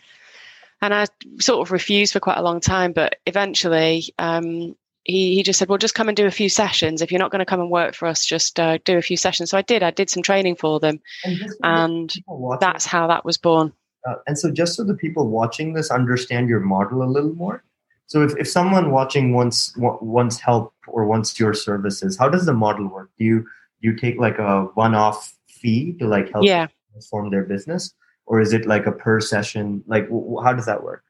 And 0.82 0.94
I 0.94 1.08
sort 1.40 1.68
of 1.68 1.72
refused 1.72 2.14
for 2.14 2.20
quite 2.20 2.38
a 2.38 2.44
long 2.44 2.60
time, 2.62 2.94
but 2.94 3.16
eventually 3.26 4.14
um, 4.20 4.76
he, 5.08 5.36
he 5.36 5.42
just 5.42 5.58
said, 5.58 5.70
well, 5.70 5.78
just 5.80 5.96
come 5.96 6.10
and 6.10 6.16
do 6.16 6.28
a 6.28 6.32
few 6.32 6.50
sessions. 6.50 7.02
If 7.02 7.12
you're 7.12 7.20
not 7.20 7.32
going 7.32 7.40
to 7.40 7.46
come 7.46 7.62
and 7.62 7.72
work 7.72 7.96
for 7.96 8.08
us, 8.08 8.26
just 8.26 8.60
uh, 8.60 8.78
do 8.86 8.98
a 8.98 9.02
few 9.02 9.18
sessions. 9.18 9.50
So 9.50 9.58
I 9.58 9.62
did. 9.64 9.82
I 9.82 9.92
did 9.92 10.10
some 10.10 10.22
training 10.22 10.58
for 10.58 10.80
them. 10.80 11.00
And, 11.24 11.42
and 11.64 12.14
that's 12.60 12.86
how 12.86 13.08
that 13.08 13.26
was 13.26 13.38
born. 13.38 13.74
uh, 14.08 14.16
and 14.26 14.38
so 14.38 14.52
just 14.52 14.76
so 14.76 14.84
the 14.84 14.94
people 14.94 15.28
watching 15.28 15.74
this 15.74 15.92
understand 15.92 16.50
your 16.50 16.60
model 16.60 17.04
a 17.04 17.06
little 17.06 17.34
more. 17.34 17.64
So 18.06 18.24
if, 18.24 18.38
if 18.38 18.48
someone 18.48 18.92
watching 18.92 19.34
wants 19.34 19.74
wants 19.78 20.40
help 20.40 20.74
or 20.88 21.06
wants 21.06 21.38
your 21.40 21.54
services, 21.54 22.18
how 22.18 22.30
does 22.30 22.46
the 22.46 22.54
model 22.54 22.88
work? 22.88 23.10
Do 23.18 23.26
you 23.26 23.46
you 23.82 23.96
take 23.96 24.18
like 24.18 24.40
a 24.40 24.64
one-off 24.76 25.36
fee 25.48 25.94
to 26.00 26.08
like 26.08 26.32
help 26.32 26.46
yeah. 26.46 26.68
transform 26.92 27.30
their 27.32 27.44
business, 27.44 27.94
or 28.26 28.40
is 28.40 28.54
it 28.54 28.66
like 28.66 28.86
a 28.86 28.94
per 28.94 29.20
session? 29.20 29.84
Like 29.88 30.06
w- 30.06 30.42
how 30.42 30.54
does 30.54 30.66
that 30.68 30.84
work? 30.84 31.04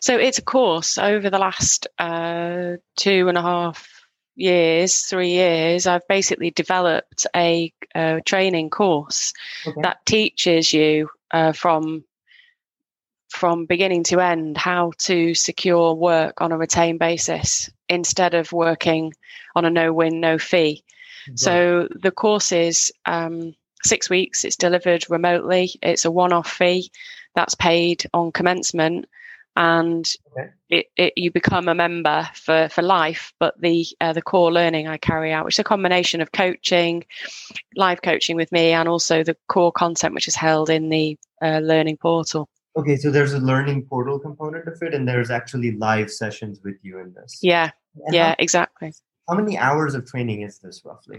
So 0.00 0.18
it's 0.18 0.38
a 0.38 0.42
course 0.42 0.98
over 0.98 1.30
the 1.30 1.38
last 1.38 1.86
uh, 1.98 2.76
two 2.96 3.28
and 3.28 3.38
a 3.38 3.42
half 3.42 3.88
years, 4.36 5.02
three 5.02 5.30
years. 5.30 5.86
I've 5.86 6.06
basically 6.08 6.50
developed 6.50 7.26
a, 7.34 7.72
a 7.94 8.20
training 8.24 8.70
course 8.70 9.32
okay. 9.66 9.80
that 9.82 10.04
teaches 10.06 10.72
you 10.72 11.10
uh, 11.30 11.52
from 11.52 12.04
from 13.30 13.66
beginning 13.66 14.04
to 14.04 14.20
end 14.20 14.56
how 14.56 14.92
to 14.96 15.34
secure 15.34 15.92
work 15.92 16.40
on 16.40 16.52
a 16.52 16.56
retained 16.56 17.00
basis 17.00 17.68
instead 17.88 18.32
of 18.32 18.52
working 18.52 19.12
on 19.56 19.64
a 19.64 19.70
no 19.70 19.92
win 19.92 20.20
no 20.20 20.38
fee. 20.38 20.84
Right. 21.28 21.38
So 21.38 21.88
the 21.90 22.12
course 22.12 22.52
is 22.52 22.92
um, 23.06 23.54
six 23.82 24.08
weeks. 24.08 24.44
It's 24.44 24.56
delivered 24.56 25.10
remotely. 25.10 25.72
It's 25.82 26.04
a 26.04 26.12
one 26.12 26.32
off 26.32 26.48
fee 26.50 26.92
that's 27.34 27.56
paid 27.56 28.06
on 28.14 28.30
commencement 28.30 29.06
and 29.56 30.10
okay. 30.32 30.50
it, 30.68 30.86
it, 30.96 31.12
you 31.16 31.30
become 31.30 31.68
a 31.68 31.74
member 31.74 32.28
for, 32.34 32.68
for 32.68 32.82
life. 32.82 33.32
But 33.38 33.60
the 33.60 33.86
uh, 34.00 34.12
the 34.12 34.22
core 34.22 34.52
learning 34.52 34.88
I 34.88 34.96
carry 34.96 35.32
out, 35.32 35.44
which 35.44 35.56
is 35.56 35.60
a 35.60 35.64
combination 35.64 36.20
of 36.20 36.32
coaching, 36.32 37.04
live 37.76 38.02
coaching 38.02 38.36
with 38.36 38.50
me, 38.52 38.72
and 38.72 38.88
also 38.88 39.22
the 39.22 39.36
core 39.48 39.72
content 39.72 40.14
which 40.14 40.28
is 40.28 40.36
held 40.36 40.70
in 40.70 40.88
the 40.88 41.18
uh, 41.42 41.60
learning 41.60 41.98
portal. 41.98 42.48
Okay, 42.76 42.96
so 42.96 43.10
there's 43.10 43.32
a 43.32 43.38
learning 43.38 43.84
portal 43.84 44.18
component 44.18 44.66
of 44.66 44.82
it, 44.82 44.94
and 44.94 45.06
there's 45.06 45.30
actually 45.30 45.72
live 45.76 46.10
sessions 46.10 46.60
with 46.64 46.76
you 46.82 46.98
in 46.98 47.14
this. 47.14 47.38
Yeah, 47.40 47.70
and 48.06 48.14
yeah, 48.14 48.30
how, 48.30 48.36
exactly. 48.38 48.92
How 49.28 49.36
many 49.36 49.56
hours 49.56 49.94
of 49.94 50.06
training 50.06 50.42
is 50.42 50.58
this 50.58 50.82
roughly? 50.84 51.18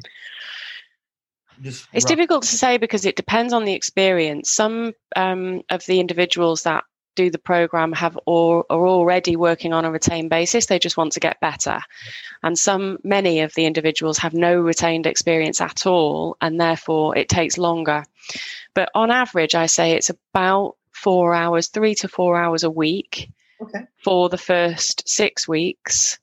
Just 1.61 1.87
it's 1.93 2.03
rough. 2.03 2.09
difficult 2.09 2.43
to 2.43 2.49
say 2.49 2.77
because 2.77 3.05
it 3.05 3.15
depends 3.15 3.53
on 3.53 3.63
the 3.63 3.73
experience. 3.73 4.49
Some 4.51 4.93
um, 5.15 5.61
of 5.69 5.85
the 5.85 6.01
individuals 6.01 6.63
that 6.63 6.83
do 7.15 7.29
the 7.29 7.39
program 7.39 7.91
have 7.93 8.17
or 8.25 8.65
are 8.69 8.87
already 8.87 9.35
working 9.35 9.73
on 9.73 9.85
a 9.85 9.91
retained 9.91 10.29
basis 10.29 10.65
they 10.65 10.79
just 10.79 10.97
want 10.97 11.13
to 11.13 11.19
get 11.19 11.39
better. 11.39 11.79
And 12.43 12.57
some 12.57 12.99
many 13.03 13.41
of 13.41 13.53
the 13.53 13.65
individuals 13.65 14.17
have 14.19 14.33
no 14.33 14.59
retained 14.59 15.07
experience 15.07 15.61
at 15.61 15.85
all 15.85 16.37
and 16.41 16.59
therefore 16.59 17.17
it 17.17 17.29
takes 17.29 17.57
longer. 17.57 18.03
But 18.73 18.89
on 18.93 19.11
average 19.11 19.55
i 19.55 19.65
say 19.65 19.93
it's 19.93 20.09
about 20.09 20.75
four 20.91 21.33
hours 21.33 21.67
three 21.67 21.95
to 21.95 22.07
four 22.07 22.37
hours 22.37 22.63
a 22.63 22.69
week 22.69 23.31
okay. 23.61 23.85
for 24.03 24.29
the 24.29 24.37
first 24.37 25.07
six 25.07 25.47
weeks. 25.47 26.19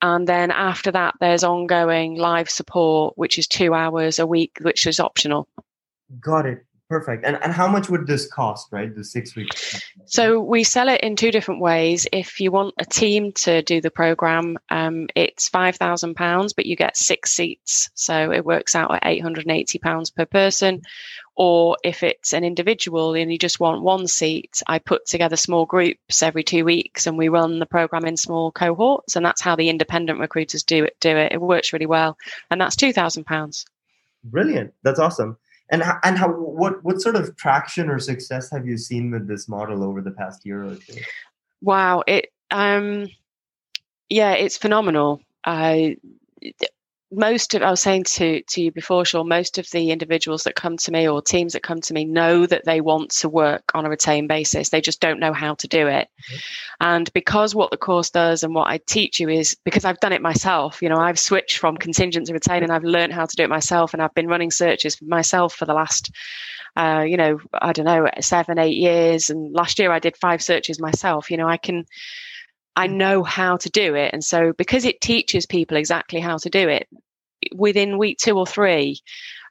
And 0.00 0.26
then 0.26 0.50
after 0.50 0.90
that 0.90 1.14
there's 1.20 1.44
ongoing 1.44 2.16
live 2.16 2.50
support 2.50 3.16
which 3.16 3.38
is 3.38 3.46
two 3.46 3.74
hours 3.74 4.18
a 4.18 4.26
week 4.26 4.58
which 4.62 4.86
is 4.86 4.98
optional. 4.98 5.48
Got 6.20 6.46
it 6.46 6.66
Perfect. 6.92 7.24
And 7.24 7.38
and 7.42 7.54
how 7.54 7.68
much 7.68 7.88
would 7.88 8.06
this 8.06 8.26
cost, 8.30 8.68
right? 8.70 8.94
The 8.94 9.02
six 9.02 9.34
weeks. 9.34 9.80
So 10.04 10.38
we 10.38 10.62
sell 10.62 10.90
it 10.90 11.00
in 11.00 11.16
two 11.16 11.30
different 11.30 11.62
ways. 11.62 12.06
If 12.12 12.38
you 12.38 12.52
want 12.52 12.74
a 12.78 12.84
team 12.84 13.32
to 13.32 13.62
do 13.62 13.80
the 13.80 13.90
program, 13.90 14.58
um, 14.68 15.08
it's 15.14 15.48
five 15.48 15.76
thousand 15.76 16.16
pounds, 16.16 16.52
but 16.52 16.66
you 16.66 16.76
get 16.76 16.98
six 16.98 17.32
seats, 17.32 17.88
so 17.94 18.30
it 18.30 18.44
works 18.44 18.74
out 18.74 18.94
at 18.94 19.06
eight 19.06 19.22
hundred 19.22 19.46
and 19.46 19.56
eighty 19.56 19.78
pounds 19.78 20.10
per 20.10 20.26
person. 20.26 20.82
Or 21.34 21.78
if 21.82 22.02
it's 22.02 22.34
an 22.34 22.44
individual 22.44 23.14
and 23.14 23.32
you 23.32 23.38
just 23.38 23.58
want 23.58 23.80
one 23.80 24.06
seat, 24.06 24.62
I 24.66 24.78
put 24.78 25.06
together 25.06 25.36
small 25.36 25.64
groups 25.64 26.22
every 26.22 26.42
two 26.42 26.66
weeks, 26.66 27.06
and 27.06 27.16
we 27.16 27.30
run 27.30 27.58
the 27.58 27.64
program 27.64 28.04
in 28.04 28.18
small 28.18 28.52
cohorts, 28.52 29.16
and 29.16 29.24
that's 29.24 29.40
how 29.40 29.56
the 29.56 29.70
independent 29.70 30.20
recruiters 30.20 30.62
do 30.62 30.84
it. 30.84 30.94
Do 31.00 31.16
it. 31.16 31.32
It 31.32 31.40
works 31.40 31.72
really 31.72 31.86
well, 31.86 32.18
and 32.50 32.60
that's 32.60 32.76
two 32.76 32.92
thousand 32.92 33.24
pounds. 33.24 33.64
Brilliant. 34.24 34.74
That's 34.82 34.98
awesome 34.98 35.38
and 35.70 35.82
and 36.02 36.18
how 36.18 36.28
what 36.28 36.82
what 36.84 37.00
sort 37.00 37.16
of 37.16 37.36
traction 37.36 37.88
or 37.88 37.98
success 37.98 38.50
have 38.50 38.66
you 38.66 38.76
seen 38.76 39.10
with 39.10 39.28
this 39.28 39.48
model 39.48 39.82
over 39.82 40.00
the 40.00 40.10
past 40.10 40.44
year 40.44 40.64
or 40.64 40.74
two? 40.74 41.00
Wow 41.60 42.02
it 42.06 42.32
um 42.50 43.08
yeah 44.08 44.32
it's 44.32 44.56
phenomenal. 44.56 45.20
I 45.44 45.96
most 47.12 47.54
of 47.54 47.62
I 47.62 47.70
was 47.70 47.82
saying 47.82 48.04
to 48.04 48.42
to 48.42 48.62
you 48.62 48.72
before, 48.72 49.04
Sean, 49.04 49.28
most 49.28 49.58
of 49.58 49.68
the 49.70 49.90
individuals 49.90 50.44
that 50.44 50.54
come 50.54 50.76
to 50.78 50.90
me 50.90 51.08
or 51.08 51.20
teams 51.22 51.52
that 51.52 51.62
come 51.62 51.80
to 51.82 51.94
me 51.94 52.04
know 52.04 52.46
that 52.46 52.64
they 52.64 52.80
want 52.80 53.10
to 53.10 53.28
work 53.28 53.64
on 53.74 53.84
a 53.84 53.90
retained 53.90 54.28
basis. 54.28 54.70
They 54.70 54.80
just 54.80 55.00
don't 55.00 55.20
know 55.20 55.32
how 55.32 55.54
to 55.56 55.68
do 55.68 55.86
it. 55.86 56.08
Mm-hmm. 56.08 56.36
And 56.80 57.12
because 57.12 57.54
what 57.54 57.70
the 57.70 57.76
course 57.76 58.10
does 58.10 58.42
and 58.42 58.54
what 58.54 58.68
I 58.68 58.78
teach 58.78 59.20
you 59.20 59.28
is 59.28 59.56
because 59.64 59.84
I've 59.84 60.00
done 60.00 60.12
it 60.12 60.22
myself, 60.22 60.82
you 60.82 60.88
know, 60.88 60.98
I've 60.98 61.18
switched 61.18 61.58
from 61.58 61.76
contingent 61.76 62.26
to 62.26 62.32
retain 62.32 62.62
and 62.62 62.72
I've 62.72 62.84
learned 62.84 63.12
how 63.12 63.26
to 63.26 63.36
do 63.36 63.44
it 63.44 63.50
myself 63.50 63.92
and 63.92 64.02
I've 64.02 64.14
been 64.14 64.28
running 64.28 64.50
searches 64.50 64.96
for 64.96 65.04
myself 65.04 65.54
for 65.54 65.66
the 65.66 65.74
last 65.74 66.10
uh, 66.74 67.04
you 67.06 67.18
know, 67.18 67.38
I 67.52 67.72
don't 67.72 67.84
know, 67.84 68.08
seven, 68.20 68.58
eight 68.58 68.76
years. 68.76 69.28
And 69.28 69.52
last 69.52 69.78
year 69.78 69.92
I 69.92 69.98
did 69.98 70.16
five 70.16 70.42
searches 70.42 70.80
myself. 70.80 71.30
You 71.30 71.36
know, 71.36 71.46
I 71.46 71.58
can 71.58 71.84
I 72.76 72.86
know 72.86 73.22
how 73.22 73.56
to 73.58 73.70
do 73.70 73.94
it. 73.94 74.10
And 74.12 74.24
so 74.24 74.52
because 74.52 74.84
it 74.84 75.00
teaches 75.00 75.46
people 75.46 75.76
exactly 75.76 76.20
how 76.20 76.38
to 76.38 76.50
do 76.50 76.68
it, 76.68 76.88
within 77.54 77.98
week 77.98 78.18
two 78.18 78.38
or 78.38 78.46
three, 78.46 79.00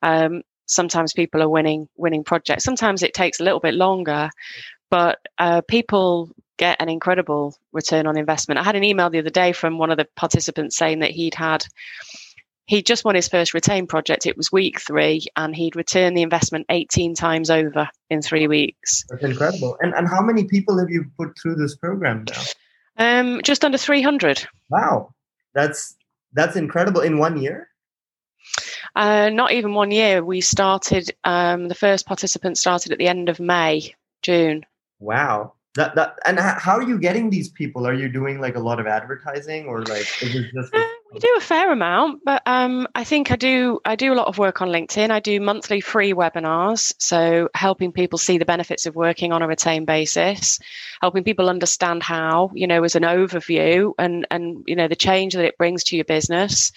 um, 0.01 0.41
sometimes 0.65 1.13
people 1.13 1.41
are 1.41 1.49
winning 1.49 1.87
winning 1.95 2.23
projects. 2.23 2.63
Sometimes 2.63 3.03
it 3.03 3.13
takes 3.13 3.39
a 3.39 3.43
little 3.43 3.59
bit 3.59 3.73
longer, 3.73 4.29
but 4.89 5.19
uh, 5.37 5.61
people 5.67 6.31
get 6.57 6.81
an 6.81 6.89
incredible 6.89 7.55
return 7.71 8.07
on 8.07 8.17
investment. 8.17 8.59
I 8.59 8.63
had 8.63 8.75
an 8.75 8.83
email 8.83 9.09
the 9.09 9.19
other 9.19 9.29
day 9.29 9.51
from 9.51 9.77
one 9.77 9.91
of 9.91 9.97
the 9.97 10.07
participants 10.15 10.77
saying 10.77 10.99
that 10.99 11.11
he'd 11.11 11.35
had 11.35 11.65
he 12.65 12.81
just 12.81 13.03
won 13.03 13.15
his 13.15 13.27
first 13.27 13.53
retain 13.53 13.85
project. 13.85 14.25
It 14.25 14.37
was 14.37 14.49
week 14.49 14.79
three, 14.79 15.25
and 15.35 15.53
he'd 15.53 15.75
returned 15.75 16.15
the 16.15 16.21
investment 16.21 16.67
18 16.69 17.15
times 17.15 17.49
over 17.49 17.89
in 18.09 18.21
three 18.21 18.47
weeks. 18.47 19.03
That's 19.09 19.23
incredible. 19.23 19.77
And 19.81 19.93
and 19.93 20.07
how 20.07 20.21
many 20.21 20.45
people 20.45 20.79
have 20.79 20.89
you 20.89 21.05
put 21.17 21.37
through 21.37 21.55
this 21.55 21.75
program 21.75 22.25
now? 22.29 22.41
Um, 22.97 23.41
just 23.43 23.63
under 23.63 23.77
300. 23.77 24.47
Wow, 24.69 25.13
that's 25.53 25.95
that's 26.33 26.55
incredible 26.55 27.01
in 27.01 27.17
one 27.17 27.41
year. 27.41 27.67
Uh, 28.95 29.29
not 29.29 29.51
even 29.51 29.73
one 29.73 29.91
year. 29.91 30.23
We 30.23 30.41
started. 30.41 31.11
Um, 31.23 31.67
the 31.67 31.75
first 31.75 32.05
participant 32.05 32.57
started 32.57 32.91
at 32.91 32.97
the 32.97 33.07
end 33.07 33.29
of 33.29 33.39
May, 33.39 33.95
June. 34.21 34.65
Wow. 34.99 35.53
That, 35.75 35.95
that 35.95 36.19
and 36.25 36.37
how 36.37 36.73
are 36.73 36.83
you 36.83 36.99
getting 36.99 37.29
these 37.29 37.47
people? 37.47 37.87
Are 37.87 37.93
you 37.93 38.09
doing 38.09 38.41
like 38.41 38.55
a 38.55 38.59
lot 38.59 38.79
of 38.79 38.87
advertising 38.87 39.67
or 39.67 39.83
like 39.83 40.05
is 40.21 40.35
it 40.35 40.51
just? 40.53 40.75
We 41.11 41.19
do 41.19 41.35
a 41.37 41.41
fair 41.41 41.73
amount, 41.73 42.21
but 42.23 42.41
um, 42.45 42.87
I 42.95 43.03
think 43.03 43.31
I 43.31 43.35
do. 43.35 43.81
I 43.83 43.97
do 43.97 44.13
a 44.13 44.15
lot 44.15 44.27
of 44.27 44.37
work 44.37 44.61
on 44.61 44.69
LinkedIn. 44.69 45.09
I 45.11 45.19
do 45.19 45.41
monthly 45.41 45.81
free 45.81 46.13
webinars, 46.13 46.93
so 46.99 47.49
helping 47.53 47.91
people 47.91 48.17
see 48.17 48.37
the 48.37 48.45
benefits 48.45 48.85
of 48.85 48.95
working 48.95 49.33
on 49.33 49.41
a 49.41 49.47
retained 49.47 49.87
basis, 49.87 50.57
helping 51.01 51.25
people 51.25 51.49
understand 51.49 52.01
how, 52.01 52.49
you 52.53 52.65
know, 52.65 52.85
as 52.85 52.95
an 52.95 53.03
overview 53.03 53.91
and 53.99 54.25
and 54.31 54.63
you 54.67 54.75
know 54.75 54.87
the 54.87 54.95
change 54.95 55.33
that 55.33 55.43
it 55.43 55.57
brings 55.57 55.83
to 55.85 55.97
your 55.97 56.05
business, 56.05 56.71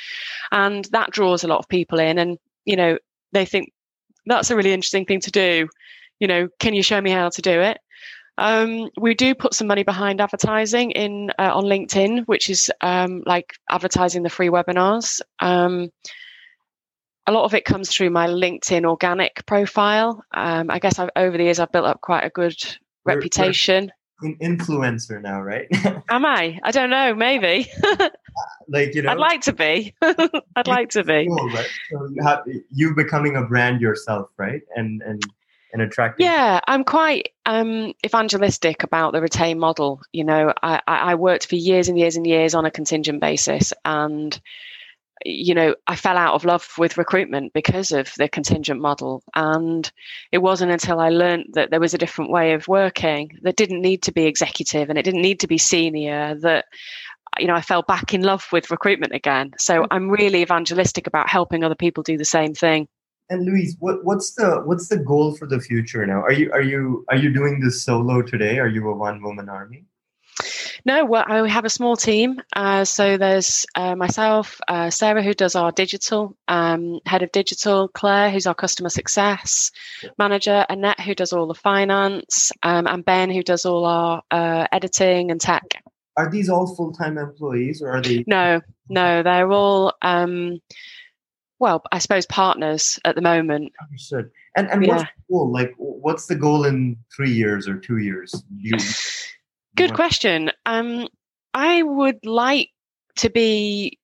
and 0.51 0.87
that 0.87 1.13
draws 1.13 1.45
a 1.45 1.49
lot 1.49 1.61
of 1.61 1.69
people 1.69 2.01
in, 2.01 2.19
and 2.19 2.37
you 2.65 2.75
know 2.75 2.99
they 3.31 3.45
think 3.45 3.73
that's 4.27 4.51
a 4.51 4.57
really 4.57 4.73
interesting 4.73 5.05
thing 5.07 5.21
to 5.21 5.31
do. 5.31 5.69
You 6.19 6.27
know, 6.27 6.49
can 6.59 6.75
you 6.75 6.83
show 6.83 7.01
me 7.01 7.11
how 7.11 7.29
to 7.29 7.43
do 7.43 7.61
it? 7.61 7.79
Um, 8.37 8.91
we 9.01 9.15
do 9.15 9.35
put 9.35 9.55
some 9.55 9.67
money 9.67 9.85
behind 9.85 10.21
advertising 10.21 10.91
in 10.91 11.31
uh, 11.39 11.53
on 11.55 11.65
LinkedIn, 11.65 12.27
which 12.27 12.51
is 12.51 12.71
um, 12.81 13.23
like 13.27 13.55
advertising 13.71 14.23
the 14.23 14.31
free 14.31 14.49
webinars. 14.49 15.21
Um, 15.41 15.91
a 17.27 17.33
lot 17.33 17.45
of 17.45 17.55
it 17.55 17.65
comes 17.65 17.91
through 17.91 18.11
my 18.11 18.27
LinkedIn 18.27 18.85
organic 18.85 19.47
profile. 19.47 20.23
Um, 20.33 20.71
I 20.71 20.79
guess 20.79 20.99
I've, 20.99 21.11
over 21.17 21.37
the 21.37 21.45
years 21.45 21.59
I've 21.59 21.73
built 21.73 21.87
up 21.87 22.01
quite 22.01 22.25
a 22.25 22.31
good 22.31 22.57
we're, 23.05 23.15
reputation. 23.15 23.91
We're 24.21 24.31
an 24.31 24.37
influencer 24.43 25.23
now, 25.23 25.41
right? 25.41 25.67
Am 26.11 26.25
I? 26.25 26.59
I 26.63 26.71
don't 26.71 26.91
know. 26.91 27.15
Maybe. 27.15 27.71
like 28.69 28.95
you 28.95 29.03
know, 29.03 29.11
I'd 29.11 29.19
like 29.19 29.43
to 29.43 29.53
be. 29.53 29.95
I'd 30.03 30.67
like 30.67 30.91
to 30.91 31.05
be. 31.05 31.27
Cool, 31.27 31.49
right? 31.51 31.67
So 31.91 32.09
you, 32.13 32.23
have, 32.23 32.43
you 32.71 32.95
becoming 32.95 33.37
a 33.37 33.43
brand 33.43 33.81
yourself, 33.81 34.29
right? 34.37 34.63
And 34.77 35.03
and 35.03 35.23
and 35.75 35.83
attractive? 35.83 36.25
Yeah, 36.25 36.61
I'm 36.67 36.85
quite 36.85 37.31
um, 37.45 37.93
evangelistic 38.07 38.83
about 38.83 39.13
the 39.13 39.21
retain 39.21 39.59
model. 39.59 40.01
You 40.13 40.25
know, 40.25 40.55
I, 40.63 40.81
I 40.87 41.15
worked 41.17 41.47
for 41.47 41.57
years 41.57 41.89
and 41.89 41.99
years 41.99 42.17
and 42.17 42.27
years 42.27 42.55
on 42.55 42.65
a 42.65 42.71
contingent 42.71 43.21
basis, 43.21 43.75
and 43.85 44.41
you 45.25 45.55
know, 45.55 45.75
I 45.87 45.97
fell 45.97 46.17
out 46.17 46.35
of 46.35 46.45
love 46.45 46.69
with 46.77 46.99
recruitment 46.99 47.53
because 47.53 47.93
of 47.93 48.13
the 48.17 48.29
contingent 48.29 48.81
model. 48.81 49.23
And 49.35 49.91
it 50.33 50.39
wasn't 50.39 50.73
until 50.73 51.01
I 51.01 51.09
learned 51.11 51.55
that 51.55 51.71
there 51.71 51.81
was 51.81 51.95
a 51.95 51.99
different 51.99 52.31
way 52.31 52.53
of 52.53 52.69
working 52.69 53.39
that 53.43 53.57
didn't 53.57 53.81
need 53.81 54.03
to 54.03 54.13
be 54.13 54.27
executive 54.27 54.91
and 54.91 54.99
it 54.99 55.05
didn't 55.05 55.23
need 55.23 55.41
to 55.41 55.47
be 55.47 55.57
senior 55.57 56.35
that 56.41 56.67
you 57.39 57.47
know, 57.47 57.55
I 57.55 57.63
fell 57.63 57.83
back 57.83 58.15
in 58.15 58.23
love 58.23 58.47
with 58.53 58.71
recruitment 58.71 59.13
again. 59.13 59.55
So 59.59 59.83
mm. 59.83 59.87
I'm 59.91 60.11
really 60.11 60.43
evangelistic 60.43 61.07
about 61.07 61.29
helping 61.29 61.65
other 61.65 61.75
people 61.75 62.03
do 62.03 62.17
the 62.17 62.25
same 62.25 62.55
thing. 62.55 62.89
And 63.31 63.45
Louise, 63.45 63.77
what, 63.79 64.05
what's 64.05 64.35
the 64.35 64.63
what's 64.65 64.89
the 64.89 64.99
goal 64.99 65.35
for 65.37 65.47
the 65.47 65.61
future 65.61 66.05
now? 66.07 66.21
Are 66.23 66.33
you 66.33 66.53
are 66.53 66.63
you 66.63 67.05
are 67.09 67.17
you 67.17 67.33
doing 67.33 67.61
this 67.61 67.83
solo 67.83 68.23
today? 68.23 68.59
Are 68.59 68.69
you 68.69 68.89
a 68.89 68.95
one 68.95 69.23
woman 69.23 69.49
army? 69.49 69.85
No, 70.87 71.05
well, 71.05 71.25
I 71.27 71.49
have 71.49 71.65
a 71.65 71.71
small 71.71 71.97
team. 71.97 72.43
Uh, 72.55 72.85
so 72.85 73.17
there's 73.17 73.65
uh, 73.75 73.95
myself, 73.95 74.61
uh, 74.69 74.91
Sarah, 74.91 75.23
who 75.23 75.33
does 75.33 75.55
our 75.55 75.73
digital, 75.73 76.37
um, 76.49 77.01
head 77.07 77.23
of 77.23 77.33
digital, 77.33 77.89
Claire, 77.89 78.31
who's 78.31 78.47
our 78.47 78.55
customer 78.55 78.91
success 78.91 79.71
manager, 80.19 80.67
Annette, 80.69 81.01
who 81.01 81.15
does 81.15 81.33
all 81.33 81.47
the 81.47 81.55
finance, 81.55 82.53
um, 82.63 82.87
and 82.87 83.05
Ben, 83.05 83.31
who 83.31 83.43
does 83.43 83.65
all 83.65 83.87
our 83.87 84.23
uh, 84.31 84.67
editing 84.73 85.31
and 85.31 85.41
tech. 85.41 85.63
Are 86.17 86.31
these 86.31 86.49
all 86.51 86.75
full 86.75 86.93
time 86.93 87.17
employees, 87.17 87.81
or 87.81 87.91
are 87.91 88.03
they? 88.03 88.25
No, 88.27 88.61
no, 88.89 89.23
they're 89.23 89.51
all. 89.51 89.95
Um, 90.03 90.61
well, 91.59 91.83
I 91.93 91.99
suppose 91.99 92.27
partners 92.27 92.99
at 93.05 93.15
the 93.15 93.23
moment. 93.23 93.73
Understood. 93.81 94.31
And 94.57 94.71
and 94.71 94.85
yeah. 94.85 94.97
what's 94.97 95.03
the 95.05 95.33
goal? 95.33 95.53
Like, 95.53 95.75
what's 95.79 96.27
the 96.27 96.37
goal 96.37 96.65
in 96.65 96.97
three 97.15 97.31
years 97.31 97.69
or 97.69 97.79
two 97.79 97.99
years? 97.99 98.35
You, 98.57 98.77
Good 99.77 99.95
question. 99.95 100.53
Um, 100.67 101.09
I 101.53 101.83
would 101.83 102.25
like 102.25 102.71
to 103.17 103.31
be, 103.31 103.99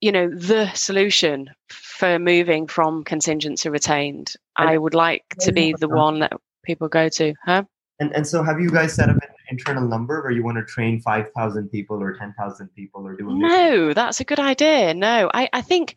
you 0.00 0.10
know, 0.10 0.30
the 0.30 0.72
solution 0.72 1.50
for 1.68 2.18
moving 2.18 2.66
from 2.66 3.04
contingent 3.04 3.58
to 3.58 3.70
retained. 3.70 4.34
And 4.56 4.68
I 4.68 4.78
would 4.78 4.94
like 4.94 5.24
to 5.40 5.52
be 5.52 5.74
the 5.78 5.88
one 5.88 6.20
that 6.20 6.32
people 6.64 6.88
go 6.88 7.08
to, 7.10 7.34
huh? 7.44 7.64
And 8.00 8.12
and 8.14 8.26
so, 8.26 8.42
have 8.42 8.58
you 8.58 8.70
guys 8.70 8.94
set 8.94 9.10
up 9.10 9.16
an 9.16 9.28
internal 9.50 9.86
number 9.86 10.22
where 10.22 10.32
you 10.32 10.42
want 10.42 10.56
to 10.56 10.64
train 10.64 11.00
five 11.00 11.30
thousand 11.36 11.68
people 11.68 12.02
or 12.02 12.14
ten 12.14 12.34
thousand 12.38 12.68
people 12.74 13.06
or 13.06 13.14
do? 13.14 13.30
A 13.30 13.34
no, 13.34 13.92
that's 13.92 14.18
a 14.18 14.24
good 14.24 14.40
idea. 14.40 14.94
No, 14.94 15.30
I 15.34 15.48
I 15.52 15.60
think 15.60 15.96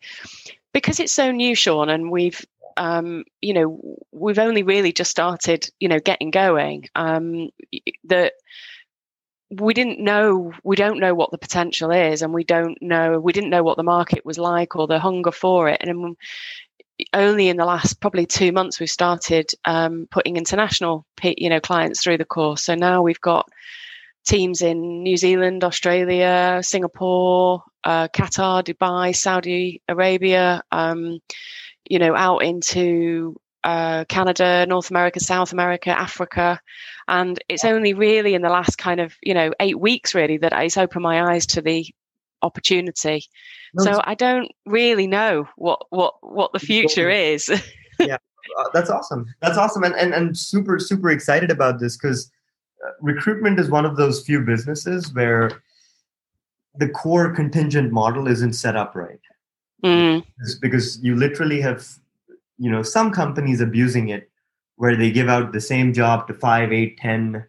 because 0.76 1.00
it's 1.00 1.14
so 1.14 1.30
new, 1.32 1.54
Sean, 1.54 1.88
and 1.88 2.10
we've 2.10 2.44
um, 2.76 3.24
you 3.40 3.54
know 3.54 3.96
we've 4.12 4.38
only 4.38 4.62
really 4.62 4.92
just 4.92 5.10
started, 5.10 5.66
you 5.80 5.88
know, 5.88 5.98
getting 5.98 6.30
going. 6.30 6.90
Um, 6.94 7.48
that 8.04 8.34
we 9.50 9.72
didn't 9.72 10.00
know 10.00 10.52
we 10.64 10.76
don't 10.76 11.00
know 11.00 11.14
what 11.14 11.30
the 11.30 11.38
potential 11.38 11.90
is 11.92 12.20
and 12.20 12.34
we 12.34 12.44
don't 12.44 12.76
know 12.82 13.18
we 13.18 13.32
didn't 13.32 13.48
know 13.48 13.62
what 13.62 13.78
the 13.78 13.82
market 13.82 14.26
was 14.26 14.38
like 14.38 14.76
or 14.76 14.86
the 14.86 14.98
hunger 14.98 15.30
for 15.30 15.68
it 15.68 15.80
and 15.80 16.16
only 17.14 17.48
in 17.48 17.56
the 17.56 17.64
last 17.64 18.00
probably 18.00 18.26
two 18.26 18.50
months 18.50 18.80
we've 18.80 18.90
started 18.90 19.48
um, 19.64 20.08
putting 20.10 20.36
international 20.36 21.06
you 21.22 21.48
know 21.48 21.60
clients 21.60 22.02
through 22.02 22.18
the 22.18 22.24
course 22.24 22.64
so 22.64 22.74
now 22.74 23.02
we've 23.02 23.20
got 23.20 23.48
teams 24.26 24.60
in 24.60 25.02
new 25.02 25.16
zealand 25.16 25.62
australia 25.64 26.60
singapore 26.62 27.62
uh, 27.84 28.08
qatar 28.08 28.62
dubai 28.64 29.14
saudi 29.14 29.80
arabia 29.88 30.62
um, 30.72 31.18
you 31.88 31.98
know 31.98 32.14
out 32.14 32.38
into 32.38 33.36
uh, 33.66 34.04
Canada, 34.08 34.64
North 34.66 34.90
America, 34.90 35.18
South 35.18 35.52
America, 35.52 35.90
Africa. 35.90 36.60
And 37.08 37.42
it's 37.48 37.64
only 37.64 37.94
really 37.94 38.34
in 38.34 38.42
the 38.42 38.48
last 38.48 38.78
kind 38.78 39.00
of, 39.00 39.14
you 39.22 39.34
know, 39.34 39.52
eight 39.58 39.80
weeks 39.80 40.14
really 40.14 40.36
that 40.38 40.52
it's 40.52 40.76
opened 40.76 41.02
my 41.02 41.32
eyes 41.32 41.46
to 41.46 41.60
the 41.60 41.84
opportunity. 42.42 43.24
So 43.78 44.00
I 44.04 44.14
don't 44.14 44.50
really 44.64 45.06
know 45.06 45.48
what, 45.56 45.86
what, 45.90 46.14
what 46.20 46.52
the 46.52 46.60
future 46.60 47.10
is. 47.10 47.48
yeah, 47.98 48.18
uh, 48.58 48.68
that's 48.72 48.88
awesome. 48.88 49.26
That's 49.42 49.58
awesome. 49.58 49.82
And, 49.82 49.94
and, 49.96 50.14
and 50.14 50.38
super, 50.38 50.78
super 50.78 51.10
excited 51.10 51.50
about 51.50 51.80
this 51.80 51.96
because 51.96 52.30
recruitment 53.00 53.58
is 53.58 53.70
one 53.70 53.84
of 53.84 53.96
those 53.96 54.24
few 54.24 54.40
businesses 54.40 55.12
where 55.14 55.50
the 56.78 56.88
core 56.88 57.32
contingent 57.32 57.92
model 57.92 58.26
isn't 58.28 58.52
set 58.52 58.76
up 58.76 58.94
right. 58.94 59.20
Mm. 59.84 60.24
Because 60.60 61.02
you 61.02 61.14
literally 61.14 61.60
have 61.60 61.86
you 62.58 62.70
know 62.70 62.82
some 62.82 63.10
companies 63.12 63.60
abusing 63.60 64.08
it 64.08 64.30
where 64.76 64.96
they 64.96 65.10
give 65.10 65.28
out 65.28 65.52
the 65.52 65.60
same 65.60 65.92
job 65.92 66.26
to 66.26 66.34
five 66.34 66.72
eight 66.72 66.98
ten 66.98 67.44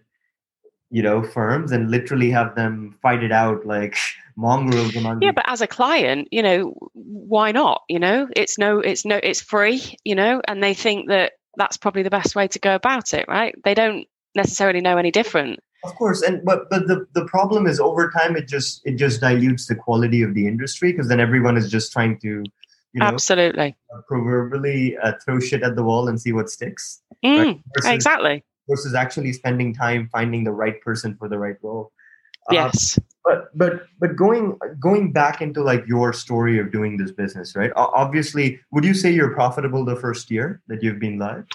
you 0.90 1.02
know 1.02 1.24
firms 1.24 1.72
and 1.72 1.92
literally 1.92 2.30
have 2.30 2.56
them 2.56 2.98
fight 3.02 3.24
it 3.24 3.32
out 3.32 3.66
like 3.66 3.96
mongrels 4.36 4.96
among 4.96 5.22
yeah 5.22 5.32
but 5.32 5.46
as 5.48 5.62
a 5.62 5.68
client 5.68 6.28
you 6.32 6.44
know 6.44 6.76
why 6.94 7.52
not 7.52 7.82
you 7.90 8.00
know 8.00 8.28
it's 8.36 8.58
no 8.58 8.80
it's 8.80 9.04
no 9.04 9.20
it's 9.24 9.42
free 9.42 9.98
you 10.04 10.13
know 10.13 10.42
and 10.48 10.63
they 10.63 10.74
think 10.74 11.10
that 11.10 11.34
that's 11.56 11.78
probably 11.78 12.04
the 12.04 12.10
best 12.10 12.36
way 12.36 12.48
to 12.48 12.60
go 12.60 12.76
about 12.76 13.13
it 13.13 13.26
right 13.28 13.56
they 13.63 13.74
don't 13.74 14.08
necessarily 14.38 14.82
know 14.82 14.97
any 14.97 15.12
different. 15.12 15.60
Of 15.84 15.95
course 15.95 16.21
and 16.21 16.43
but 16.43 16.69
but 16.69 16.88
the, 16.88 17.06
the 17.13 17.26
problem 17.26 17.67
is 17.67 17.80
over 17.80 18.10
time 18.10 18.36
it 18.36 18.47
just 18.47 18.82
it 18.86 18.95
just 18.95 19.21
dilutes 19.21 19.67
the 19.67 19.76
quality 19.76 20.21
of 20.21 20.34
the 20.34 20.47
industry 20.47 20.91
because 20.91 21.08
then 21.08 21.19
everyone 21.19 21.56
is 21.56 21.69
just 21.69 21.91
trying 21.91 22.19
to 22.21 22.43
you 22.93 23.00
know, 23.00 23.06
absolutely. 23.06 23.76
uh, 23.93 24.02
proverbially 24.08 24.97
uh, 24.97 25.13
throw 25.23 25.39
shit 25.39 25.62
at 25.62 25.76
the 25.76 25.84
wall 25.84 26.08
and 26.08 26.19
see 26.19 26.34
what 26.34 26.50
sticks 26.50 27.02
mm, 27.23 27.38
right? 27.38 27.60
versus, 27.76 27.91
exactly. 27.91 28.43
versus 28.67 28.95
actually 28.95 29.34
spending 29.34 29.73
time 29.73 30.10
finding 30.12 30.43
the 30.43 30.52
right 30.52 30.82
person 30.82 31.15
for 31.15 31.30
the 31.30 31.38
right 31.38 31.58
role. 31.62 31.91
Uh, 32.50 32.54
yes. 32.54 32.97
but 33.23 33.50
but 33.56 33.88
but 34.00 34.15
going 34.15 34.58
going 34.80 35.12
back 35.12 35.41
into 35.41 35.62
like 35.62 35.86
your 35.86 36.12
story 36.13 36.60
of 36.60 36.71
doing 36.71 36.97
this 36.97 37.12
business 37.12 37.56
right? 37.56 37.71
Obviously 37.76 38.60
would 38.71 38.86
you 38.86 38.93
say 38.93 39.12
you're 39.12 39.34
profitable 39.34 39.84
the 39.84 39.97
first 39.97 40.32
year 40.32 40.62
that 40.67 40.82
you've 40.82 41.00
been 41.00 41.19
live 41.19 41.45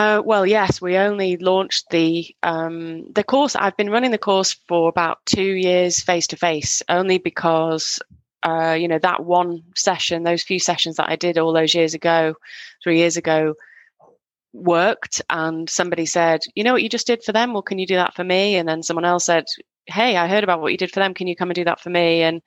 uh, 0.00 0.22
well, 0.24 0.46
yes, 0.46 0.80
we 0.80 0.96
only 0.96 1.36
launched 1.36 1.90
the 1.90 2.34
um, 2.42 3.04
the 3.12 3.24
course. 3.24 3.54
I've 3.54 3.76
been 3.76 3.90
running 3.90 4.12
the 4.12 4.18
course 4.18 4.54
for 4.66 4.88
about 4.88 5.18
two 5.26 5.42
years, 5.42 6.00
face 6.00 6.26
to 6.28 6.36
face, 6.36 6.82
only 6.88 7.18
because 7.18 8.00
uh, 8.42 8.76
you 8.78 8.88
know, 8.88 8.98
that 8.98 9.24
one 9.24 9.62
session, 9.76 10.22
those 10.22 10.42
few 10.42 10.58
sessions 10.58 10.96
that 10.96 11.10
I 11.10 11.16
did 11.16 11.36
all 11.36 11.52
those 11.52 11.74
years 11.74 11.94
ago, 11.94 12.34
three 12.82 12.98
years 12.98 13.16
ago, 13.16 13.54
worked. 14.52 15.20
And 15.28 15.68
somebody 15.68 16.06
said, 16.06 16.40
you 16.54 16.64
know 16.64 16.72
what 16.72 16.82
you 16.82 16.88
just 16.88 17.06
did 17.06 17.22
for 17.22 17.32
them? 17.32 17.52
Well, 17.52 17.62
can 17.62 17.78
you 17.78 17.86
do 17.86 17.96
that 17.96 18.14
for 18.14 18.24
me? 18.24 18.56
And 18.56 18.68
then 18.68 18.82
someone 18.82 19.04
else 19.04 19.26
said, 19.26 19.44
hey, 19.86 20.16
I 20.16 20.28
heard 20.28 20.44
about 20.44 20.60
what 20.60 20.72
you 20.72 20.78
did 20.78 20.90
for 20.90 21.00
them. 21.00 21.14
Can 21.14 21.26
you 21.26 21.36
come 21.36 21.50
and 21.50 21.54
do 21.54 21.64
that 21.64 21.80
for 21.80 21.90
me? 21.90 22.22
And 22.22 22.40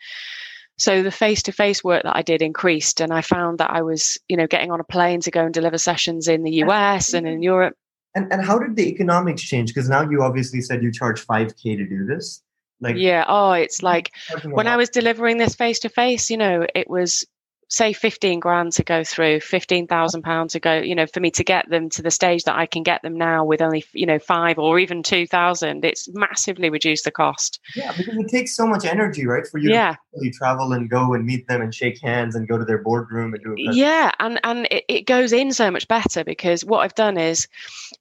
so 0.84 1.02
the 1.02 1.12
face-to-face 1.12 1.82
work 1.82 2.04
that 2.04 2.18
I 2.18 2.24
did 2.24 2.42
increased, 2.42 3.00
and 3.00 3.14
I 3.14 3.22
found 3.22 3.60
that 3.60 3.72
I 3.72 3.84
was, 3.84 4.18
you 4.28 4.36
know, 4.36 4.48
getting 4.48 4.70
on 4.70 4.82
a 4.82 4.84
plane 4.84 5.22
to 5.22 5.32
go 5.32 5.46
and 5.46 5.54
deliver 5.54 5.78
sessions 5.78 6.28
in 6.28 6.44
the 6.44 6.56
US 6.66 7.14
and 7.14 7.26
in 7.26 7.42
Europe. 7.42 7.78
And 8.14 8.30
and 8.34 8.44
how 8.44 8.60
did 8.60 8.76
the 8.76 8.90
economics 8.90 9.42
change? 9.42 9.74
Because 9.74 9.88
now 9.88 10.02
you 10.02 10.22
obviously 10.22 10.60
said 10.60 10.84
you 10.84 10.92
charge 10.92 11.22
five 11.22 11.56
k 11.56 11.78
to 11.78 11.88
do 11.88 12.06
this. 12.06 12.44
Like, 12.82 12.98
yeah. 12.98 13.24
Oh, 13.26 13.54
it's 13.54 13.82
like 13.82 14.12
when 14.44 14.68
I 14.68 14.76
was 14.76 14.90
delivering 14.90 15.38
this 15.38 15.56
face 15.56 15.80
to 15.80 15.90
face, 15.90 16.30
you 16.30 16.36
know, 16.36 16.68
it 16.76 16.90
was 16.90 17.26
say 17.74 17.92
15 17.92 18.40
grand 18.40 18.72
to 18.72 18.84
go 18.84 19.04
through 19.04 19.40
15,000 19.40 20.22
pounds 20.22 20.54
to 20.54 20.60
go 20.60 20.76
you 20.76 20.94
know 20.94 21.08
for 21.08 21.20
me 21.20 21.32
to 21.32 21.44
get 21.44 21.68
them 21.72 21.90
to 21.90 22.04
the 22.04 22.12
stage 22.12 22.44
that 22.44 22.56
I 22.56 22.68
can 22.68 22.84
get 22.84 23.02
them 23.02 23.18
now 23.18 23.44
with 23.44 23.64
only 23.64 23.84
you 23.94 24.06
know 24.06 24.20
5 24.20 24.60
or 24.60 24.78
even 24.78 25.02
2,000 25.02 25.84
it's 25.84 26.08
massively 26.14 26.70
reduced 26.70 27.04
the 27.04 27.10
cost 27.10 27.60
yeah 27.76 27.92
because 27.98 28.16
it 28.16 28.28
takes 28.28 28.56
so 28.56 28.68
much 28.68 28.86
energy 28.86 29.26
right 29.26 29.48
for 29.48 29.58
you 29.58 29.72
yeah. 29.72 29.94
to 29.94 30.00
really 30.14 30.30
travel 30.30 30.72
and 30.74 30.88
go 30.88 31.16
and 31.16 31.26
meet 31.26 31.48
them 31.48 31.64
and 31.64 31.74
shake 31.74 32.00
hands 32.00 32.36
and 32.36 32.48
go 32.48 32.60
to 32.60 32.66
their 32.66 32.78
boardroom 32.78 33.34
and 33.34 33.44
do 33.44 33.56
it 33.58 33.76
yeah 33.76 34.12
and 34.20 34.40
and 34.44 34.68
it, 34.70 34.86
it 34.88 35.02
goes 35.08 35.34
in 35.34 35.52
so 35.52 35.72
much 35.72 35.88
better 35.88 36.24
because 36.24 36.64
what 36.64 36.82
I've 36.82 36.94
done 36.94 37.18
is 37.18 37.48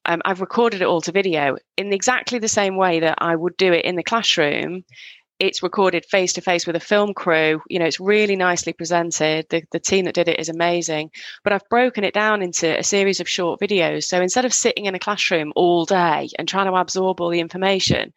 um, 0.05 0.21
I've 0.27 0.43
recorded 0.43 0.83
it 0.83 0.87
all 0.87 1.01
to 1.01 1.13
video 1.13 1.57
in 1.79 1.95
exactly 1.95 2.39
the 2.39 2.47
same 2.47 2.77
way 2.77 3.01
that 3.01 3.17
I 3.23 3.35
would 3.37 3.57
do 3.57 3.73
it 3.73 3.87
in 3.87 3.97
the 3.97 4.03
classroom 4.03 4.85
it's 5.43 5.61
recorded 5.61 6.05
face 6.05 6.33
to 6.35 6.41
face 6.41 6.69
with 6.69 6.77
a 6.77 6.81
film 6.81 7.13
crew. 7.13 7.61
You 7.69 7.81
know, 7.81 7.85
it's 7.85 7.99
really 7.99 8.37
nicely 8.37 8.73
presented. 8.73 9.45
The, 9.51 9.65
the 9.73 9.81
team 9.81 10.05
that 10.05 10.15
did 10.15 10.29
it 10.29 10.39
is 10.39 10.49
amazing. 10.49 11.11
But 11.43 11.53
I've 11.53 11.69
broken 11.69 12.05
it 12.05 12.15
down 12.15 12.43
into 12.43 12.79
a 12.79 12.85
series 12.85 13.19
of 13.19 13.29
short 13.29 13.59
videos. 13.59 14.05
So 14.05 14.21
instead 14.21 14.45
of 14.45 14.55
sitting 14.55 14.87
in 14.87 14.95
a 14.95 15.01
classroom 15.01 15.53
all 15.57 15.85
day 15.85 16.29
and 16.39 16.47
trying 16.47 16.67
to 16.67 16.75
absorb 16.75 17.21
all 17.21 17.29
the 17.29 17.41
information, 17.41 18.13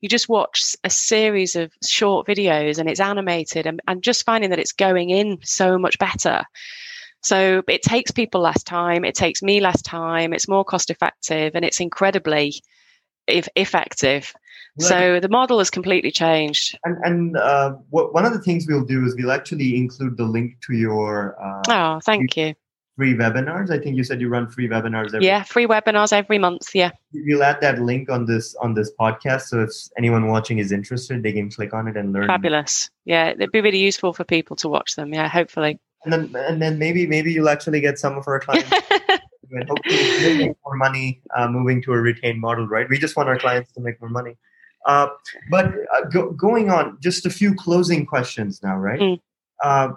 you 0.00 0.08
just 0.08 0.28
watch 0.28 0.76
a 0.84 0.90
series 0.90 1.56
of 1.56 1.72
short 1.84 2.28
videos 2.28 2.78
and 2.78 2.88
it's 2.88 3.00
animated 3.00 3.66
and, 3.66 3.80
and 3.88 4.00
just 4.00 4.24
finding 4.24 4.50
that 4.50 4.60
it's 4.60 4.70
going 4.70 5.10
in 5.10 5.38
so 5.42 5.78
much 5.78 5.98
better. 5.98 6.44
So 7.24 7.64
it 7.66 7.82
takes 7.82 8.12
people 8.12 8.40
less 8.40 8.62
time, 8.62 9.04
it 9.04 9.16
takes 9.16 9.42
me 9.42 9.58
less 9.58 9.82
time, 9.82 10.32
it's 10.32 10.46
more 10.46 10.64
cost 10.64 10.90
effective, 10.90 11.56
and 11.56 11.64
it's 11.64 11.80
incredibly 11.80 12.62
effective. 13.28 14.34
So 14.80 15.20
the 15.20 15.28
model 15.28 15.58
has 15.58 15.70
completely 15.70 16.10
changed. 16.10 16.78
And, 16.84 16.96
and 17.04 17.36
uh, 17.36 17.72
what, 17.90 18.14
one 18.14 18.24
of 18.24 18.32
the 18.32 18.38
things 18.38 18.66
we'll 18.68 18.84
do 18.84 19.04
is 19.04 19.16
we'll 19.16 19.32
actually 19.32 19.76
include 19.76 20.16
the 20.16 20.24
link 20.24 20.60
to 20.66 20.74
your. 20.74 21.36
Uh, 21.42 21.62
oh, 21.68 22.00
thank 22.04 22.34
free, 22.34 22.48
you. 22.48 22.54
Free 22.96 23.14
webinars. 23.14 23.70
I 23.70 23.78
think 23.78 23.96
you 23.96 24.04
said 24.04 24.20
you 24.20 24.28
run 24.28 24.48
free 24.48 24.68
webinars. 24.68 25.14
Every 25.14 25.26
yeah, 25.26 25.42
free 25.44 25.66
webinars 25.66 26.12
every 26.12 26.38
month. 26.38 26.74
Yeah. 26.74 26.90
We'll 27.12 27.42
add 27.42 27.60
that 27.60 27.80
link 27.80 28.10
on 28.10 28.26
this 28.26 28.54
on 28.56 28.74
this 28.74 28.90
podcast, 28.98 29.42
so 29.42 29.62
if 29.62 29.70
anyone 29.96 30.26
watching 30.28 30.58
is 30.58 30.72
interested, 30.72 31.22
they 31.22 31.32
can 31.32 31.50
click 31.50 31.72
on 31.74 31.88
it 31.88 31.96
and 31.96 32.12
learn. 32.12 32.26
Fabulous. 32.26 32.90
Yeah, 33.04 33.30
it'd 33.30 33.52
be 33.52 33.60
really 33.60 33.78
useful 33.78 34.12
for 34.12 34.24
people 34.24 34.56
to 34.56 34.68
watch 34.68 34.96
them. 34.96 35.14
Yeah, 35.14 35.28
hopefully. 35.28 35.78
And 36.04 36.12
then 36.12 36.44
and 36.44 36.60
then 36.62 36.78
maybe 36.78 37.06
maybe 37.06 37.32
you'll 37.32 37.48
actually 37.48 37.80
get 37.80 37.98
some 37.98 38.16
of 38.16 38.26
our 38.26 38.40
clients. 38.46 38.70
And 39.50 39.68
hopefully 39.68 40.38
make 40.38 40.56
more 40.64 40.76
money 40.76 41.20
uh, 41.36 41.48
moving 41.48 41.82
to 41.82 41.92
a 41.92 42.00
retained 42.00 42.40
model, 42.40 42.66
right? 42.66 42.88
We 42.88 42.98
just 42.98 43.16
want 43.16 43.28
our 43.28 43.38
clients 43.38 43.72
to 43.72 43.80
make 43.80 44.00
more 44.00 44.10
money. 44.10 44.36
Uh, 44.86 45.08
but 45.50 45.66
uh, 45.66 46.04
go, 46.10 46.30
going 46.32 46.70
on, 46.70 46.98
just 47.00 47.26
a 47.26 47.30
few 47.30 47.54
closing 47.54 48.06
questions 48.06 48.62
now, 48.62 48.76
right? 48.76 49.00
Mm. 49.00 49.20
Uh, 49.62 49.88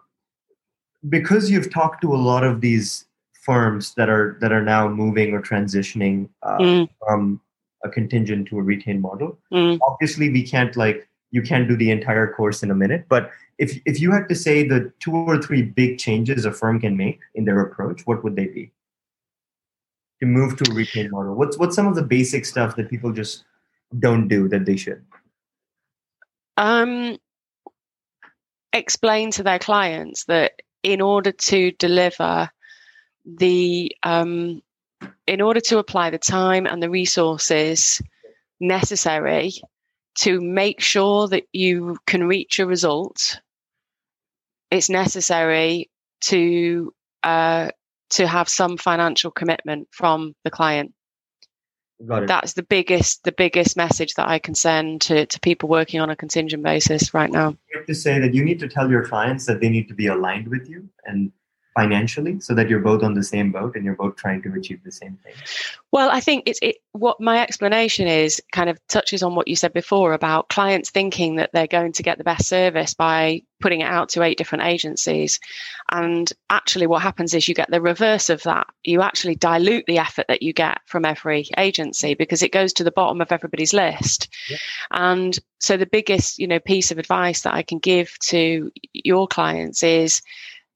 because 1.07 1.49
you've 1.49 1.71
talked 1.71 2.01
to 2.01 2.13
a 2.13 2.17
lot 2.17 2.43
of 2.43 2.61
these 2.61 3.05
firms 3.33 3.93
that 3.95 4.09
are 4.09 4.37
that 4.41 4.51
are 4.51 4.61
now 4.61 4.87
moving 4.87 5.33
or 5.33 5.41
transitioning 5.41 6.29
uh, 6.43 6.57
mm. 6.57 6.89
from 6.99 7.41
a 7.83 7.89
contingent 7.89 8.47
to 8.47 8.59
a 8.59 8.61
retained 8.61 9.01
model. 9.01 9.37
Mm. 9.51 9.79
Obviously, 9.87 10.29
we 10.29 10.43
can't 10.43 10.75
like 10.75 11.07
you 11.31 11.41
can't 11.41 11.67
do 11.67 11.75
the 11.75 11.89
entire 11.91 12.33
course 12.33 12.61
in 12.61 12.71
a 12.71 12.75
minute, 12.75 13.05
but 13.07 13.31
if 13.57 13.79
if 13.85 13.99
you 13.99 14.11
had 14.11 14.27
to 14.29 14.35
say 14.35 14.67
the 14.67 14.91
two 14.99 15.15
or 15.15 15.41
three 15.41 15.61
big 15.61 15.97
changes 15.97 16.45
a 16.45 16.51
firm 16.51 16.79
can 16.79 16.97
make 16.97 17.19
in 17.35 17.45
their 17.45 17.61
approach, 17.61 18.05
what 18.05 18.23
would 18.23 18.35
they 18.35 18.47
be? 18.47 18.71
To 20.21 20.27
move 20.27 20.55
to 20.57 20.71
a 20.71 20.73
retained 20.73 21.11
model, 21.11 21.33
what's 21.33 21.57
what's 21.57 21.75
some 21.75 21.87
of 21.87 21.95
the 21.95 22.03
basic 22.03 22.45
stuff 22.45 22.75
that 22.75 22.89
people 22.89 23.11
just 23.11 23.43
don't 23.97 24.27
do 24.27 24.47
that 24.49 24.65
they 24.65 24.77
should? 24.77 25.03
Um, 26.57 27.17
explain 28.71 29.31
to 29.31 29.43
their 29.43 29.59
clients 29.59 30.25
that 30.25 30.53
in 30.83 31.01
order 31.01 31.31
to 31.31 31.71
deliver 31.71 32.49
the 33.25 33.95
um, 34.03 34.61
in 35.27 35.41
order 35.41 35.59
to 35.61 35.79
apply 35.79 36.09
the 36.09 36.17
time 36.17 36.65
and 36.65 36.81
the 36.81 36.89
resources 36.89 38.01
necessary 38.59 39.53
to 40.19 40.41
make 40.41 40.81
sure 40.81 41.27
that 41.27 41.43
you 41.53 41.97
can 42.05 42.27
reach 42.27 42.59
a 42.59 42.65
result, 42.65 43.39
it's 44.69 44.89
necessary 44.89 45.89
to 46.21 46.93
uh, 47.23 47.71
to 48.11 48.27
have 48.27 48.49
some 48.49 48.77
financial 48.77 49.31
commitment 49.31 49.87
from 49.91 50.35
the 50.43 50.51
client. 50.51 50.93
That's 51.99 52.53
the 52.53 52.63
biggest 52.63 53.23
the 53.23 53.31
biggest 53.31 53.77
message 53.77 54.15
that 54.15 54.27
I 54.27 54.39
can 54.39 54.55
send 54.55 55.01
to, 55.01 55.27
to 55.27 55.39
people 55.39 55.69
working 55.69 55.99
on 56.01 56.09
a 56.09 56.15
contingent 56.15 56.63
basis 56.63 57.13
right 57.13 57.29
now. 57.29 57.49
You 57.49 57.77
have 57.77 57.85
to 57.85 57.93
say 57.93 58.17
that 58.17 58.33
you 58.33 58.43
need 58.43 58.59
to 58.59 58.67
tell 58.67 58.89
your 58.89 59.05
clients 59.05 59.45
that 59.45 59.59
they 59.59 59.69
need 59.69 59.87
to 59.89 59.93
be 59.93 60.07
aligned 60.07 60.47
with 60.47 60.67
you 60.67 60.89
and 61.05 61.31
financially 61.73 62.39
so 62.39 62.53
that 62.53 62.69
you're 62.69 62.79
both 62.79 63.03
on 63.03 63.13
the 63.13 63.23
same 63.23 63.51
boat 63.51 63.75
and 63.75 63.85
you're 63.85 63.95
both 63.95 64.15
trying 64.15 64.41
to 64.41 64.53
achieve 64.53 64.83
the 64.83 64.91
same 64.91 65.17
thing? 65.23 65.33
Well 65.91 66.09
i 66.09 66.19
think 66.19 66.43
it's 66.45 66.59
it 66.61 66.77
what 66.91 67.19
my 67.19 67.41
explanation 67.41 68.07
is 68.07 68.41
kind 68.51 68.69
of 68.69 68.79
touches 68.87 69.23
on 69.23 69.35
what 69.35 69.47
you 69.47 69.55
said 69.55 69.73
before 69.73 70.13
about 70.13 70.49
clients 70.49 70.89
thinking 70.89 71.35
that 71.37 71.51
they're 71.53 71.67
going 71.67 71.93
to 71.93 72.03
get 72.03 72.17
the 72.17 72.23
best 72.23 72.47
service 72.47 72.93
by 72.93 73.41
putting 73.61 73.81
it 73.81 73.85
out 73.85 74.09
to 74.09 74.23
eight 74.23 74.37
different 74.37 74.65
agencies. 74.65 75.39
And 75.91 76.31
actually 76.49 76.87
what 76.87 77.01
happens 77.01 77.33
is 77.33 77.47
you 77.47 77.53
get 77.53 77.69
the 77.69 77.79
reverse 77.79 78.29
of 78.29 78.43
that. 78.43 78.67
You 78.83 79.01
actually 79.01 79.35
dilute 79.35 79.85
the 79.85 79.99
effort 79.99 80.25
that 80.27 80.41
you 80.41 80.51
get 80.51 80.79
from 80.87 81.05
every 81.05 81.47
agency 81.57 82.15
because 82.15 82.41
it 82.41 82.51
goes 82.51 82.73
to 82.73 82.83
the 82.83 82.91
bottom 82.91 83.21
of 83.21 83.31
everybody's 83.31 83.73
list. 83.73 84.27
Yeah. 84.49 84.57
and 84.91 85.39
so 85.59 85.77
the 85.77 85.85
biggest 85.85 86.39
you 86.39 86.47
know 86.47 86.59
piece 86.59 86.91
of 86.91 86.97
advice 86.97 87.41
that 87.41 87.53
i 87.53 87.61
can 87.61 87.79
give 87.79 88.17
to 88.19 88.71
your 88.93 89.27
clients 89.27 89.83
is 89.83 90.21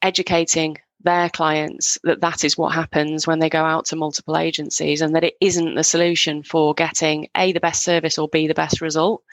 educating 0.01 0.77
their 1.05 1.29
clients 1.29 1.97
that 2.03 2.21
that 2.21 2.43
is 2.43 2.57
what 2.57 2.73
happens 2.73 3.25
when 3.25 3.39
they 3.39 3.49
go 3.49 3.63
out 3.63 3.85
to 3.85 3.95
multiple 3.95 4.37
agencies 4.37 5.01
and 5.01 5.15
that 5.15 5.23
it 5.23 5.35
isn't 5.39 5.75
the 5.75 5.83
solution 5.83 6.43
for 6.43 6.73
getting 6.73 7.29
a 7.37 7.53
the 7.53 7.59
best 7.59 7.83
service 7.83 8.17
or 8.17 8.27
b 8.27 8.47
the 8.47 8.53
best 8.53 8.81
result 8.81 9.23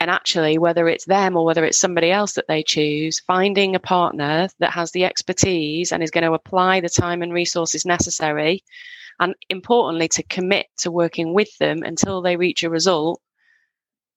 and 0.00 0.10
actually 0.10 0.58
whether 0.58 0.88
it's 0.88 1.04
them 1.04 1.36
or 1.36 1.44
whether 1.44 1.64
it's 1.64 1.78
somebody 1.78 2.10
else 2.10 2.32
that 2.32 2.48
they 2.48 2.62
choose 2.62 3.20
finding 3.20 3.74
a 3.74 3.80
partner 3.80 4.48
that 4.60 4.72
has 4.72 4.92
the 4.92 5.04
expertise 5.04 5.92
and 5.92 6.02
is 6.02 6.10
going 6.10 6.24
to 6.24 6.32
apply 6.32 6.80
the 6.80 6.88
time 6.88 7.20
and 7.22 7.32
resources 7.32 7.84
necessary 7.84 8.64
and 9.20 9.34
importantly 9.50 10.08
to 10.08 10.22
commit 10.22 10.66
to 10.78 10.90
working 10.90 11.34
with 11.34 11.56
them 11.58 11.82
until 11.82 12.22
they 12.22 12.36
reach 12.36 12.62
a 12.62 12.70
result 12.70 13.20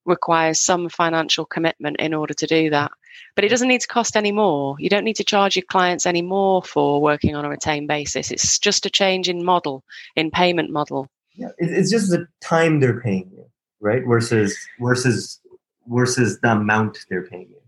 requires 0.05 0.61
some 0.61 0.89
financial 0.89 1.45
commitment 1.45 1.97
in 1.99 2.13
order 2.13 2.33
to 2.33 2.47
do 2.47 2.69
that. 2.69 2.91
But 3.35 3.43
it 3.43 3.49
doesn't 3.49 3.67
need 3.67 3.81
to 3.81 3.87
cost 3.87 4.15
any 4.15 4.31
more. 4.31 4.75
You 4.79 4.89
don't 4.89 5.03
need 5.03 5.17
to 5.17 5.23
charge 5.23 5.55
your 5.55 5.65
clients 5.69 6.05
any 6.05 6.21
more 6.21 6.63
for 6.63 7.01
working 7.01 7.35
on 7.35 7.45
a 7.45 7.49
retained 7.49 7.87
basis. 7.87 8.31
It's 8.31 8.59
just 8.59 8.85
a 8.85 8.89
change 8.89 9.29
in 9.29 9.43
model, 9.43 9.83
in 10.15 10.31
payment 10.31 10.71
model. 10.71 11.09
Yeah, 11.33 11.49
it's 11.57 11.91
just 11.91 12.09
the 12.09 12.27
time 12.41 12.79
they're 12.79 13.01
paying 13.01 13.29
you, 13.31 13.45
right? 13.81 14.03
Versus 14.05 14.57
versus 14.79 15.39
versus 15.87 16.39
the 16.41 16.51
amount 16.51 16.99
they're 17.09 17.27
paying 17.27 17.49
you. 17.49 17.61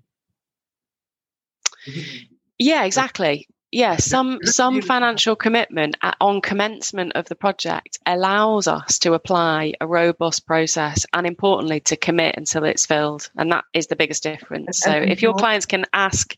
Yeah, 2.57 2.85
exactly 2.85 3.47
yeah, 3.71 3.97
some 3.97 4.39
some 4.43 4.81
financial 4.81 5.35
commitment 5.35 5.97
on 6.21 6.39
commencement 6.39 7.13
of 7.15 7.25
the 7.25 7.35
project 7.35 7.99
allows 8.05 8.67
us 8.67 8.99
to 8.99 9.13
apply 9.13 9.73
a 9.81 9.87
robust 9.87 10.45
process 10.45 11.05
and 11.13 11.27
importantly 11.27 11.81
to 11.81 11.97
commit 11.97 12.35
until 12.37 12.63
it's 12.63 12.85
filled 12.85 13.29
and 13.35 13.51
that 13.51 13.65
is 13.73 13.87
the 13.87 13.97
biggest 13.97 14.23
difference. 14.23 14.79
So 14.79 14.91
if 14.91 15.21
your 15.21 15.33
clients 15.33 15.65
can 15.65 15.85
ask, 15.91 16.33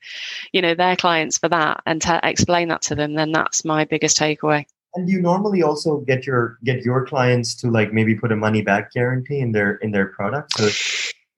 you 0.52 0.64
know, 0.64 0.74
their 0.74 0.96
clients 0.96 1.38
for 1.38 1.50
that 1.50 1.82
and 1.86 2.02
t- 2.02 2.20
explain 2.24 2.70
that 2.70 2.82
to 2.84 2.96
them 2.96 3.14
then 3.14 3.32
that's 3.32 3.64
my 3.64 3.86
biggest 3.86 4.18
takeaway. 4.18 4.66
And 4.96 5.08
you 5.08 5.22
normally 5.22 5.62
also 5.62 5.98
get 6.00 6.26
your 6.26 6.58
get 6.64 6.82
your 6.82 7.06
clients 7.06 7.54
to 7.58 7.70
like 7.70 7.94
maybe 7.94 8.16
put 8.16 8.32
a 8.32 8.36
money 8.36 8.64
back 8.64 8.92
guarantee 8.92 9.40
in 9.40 9.52
their 9.52 9.76
in 9.76 9.92
their 9.92 10.08
product 10.08 10.58
so 10.58 10.68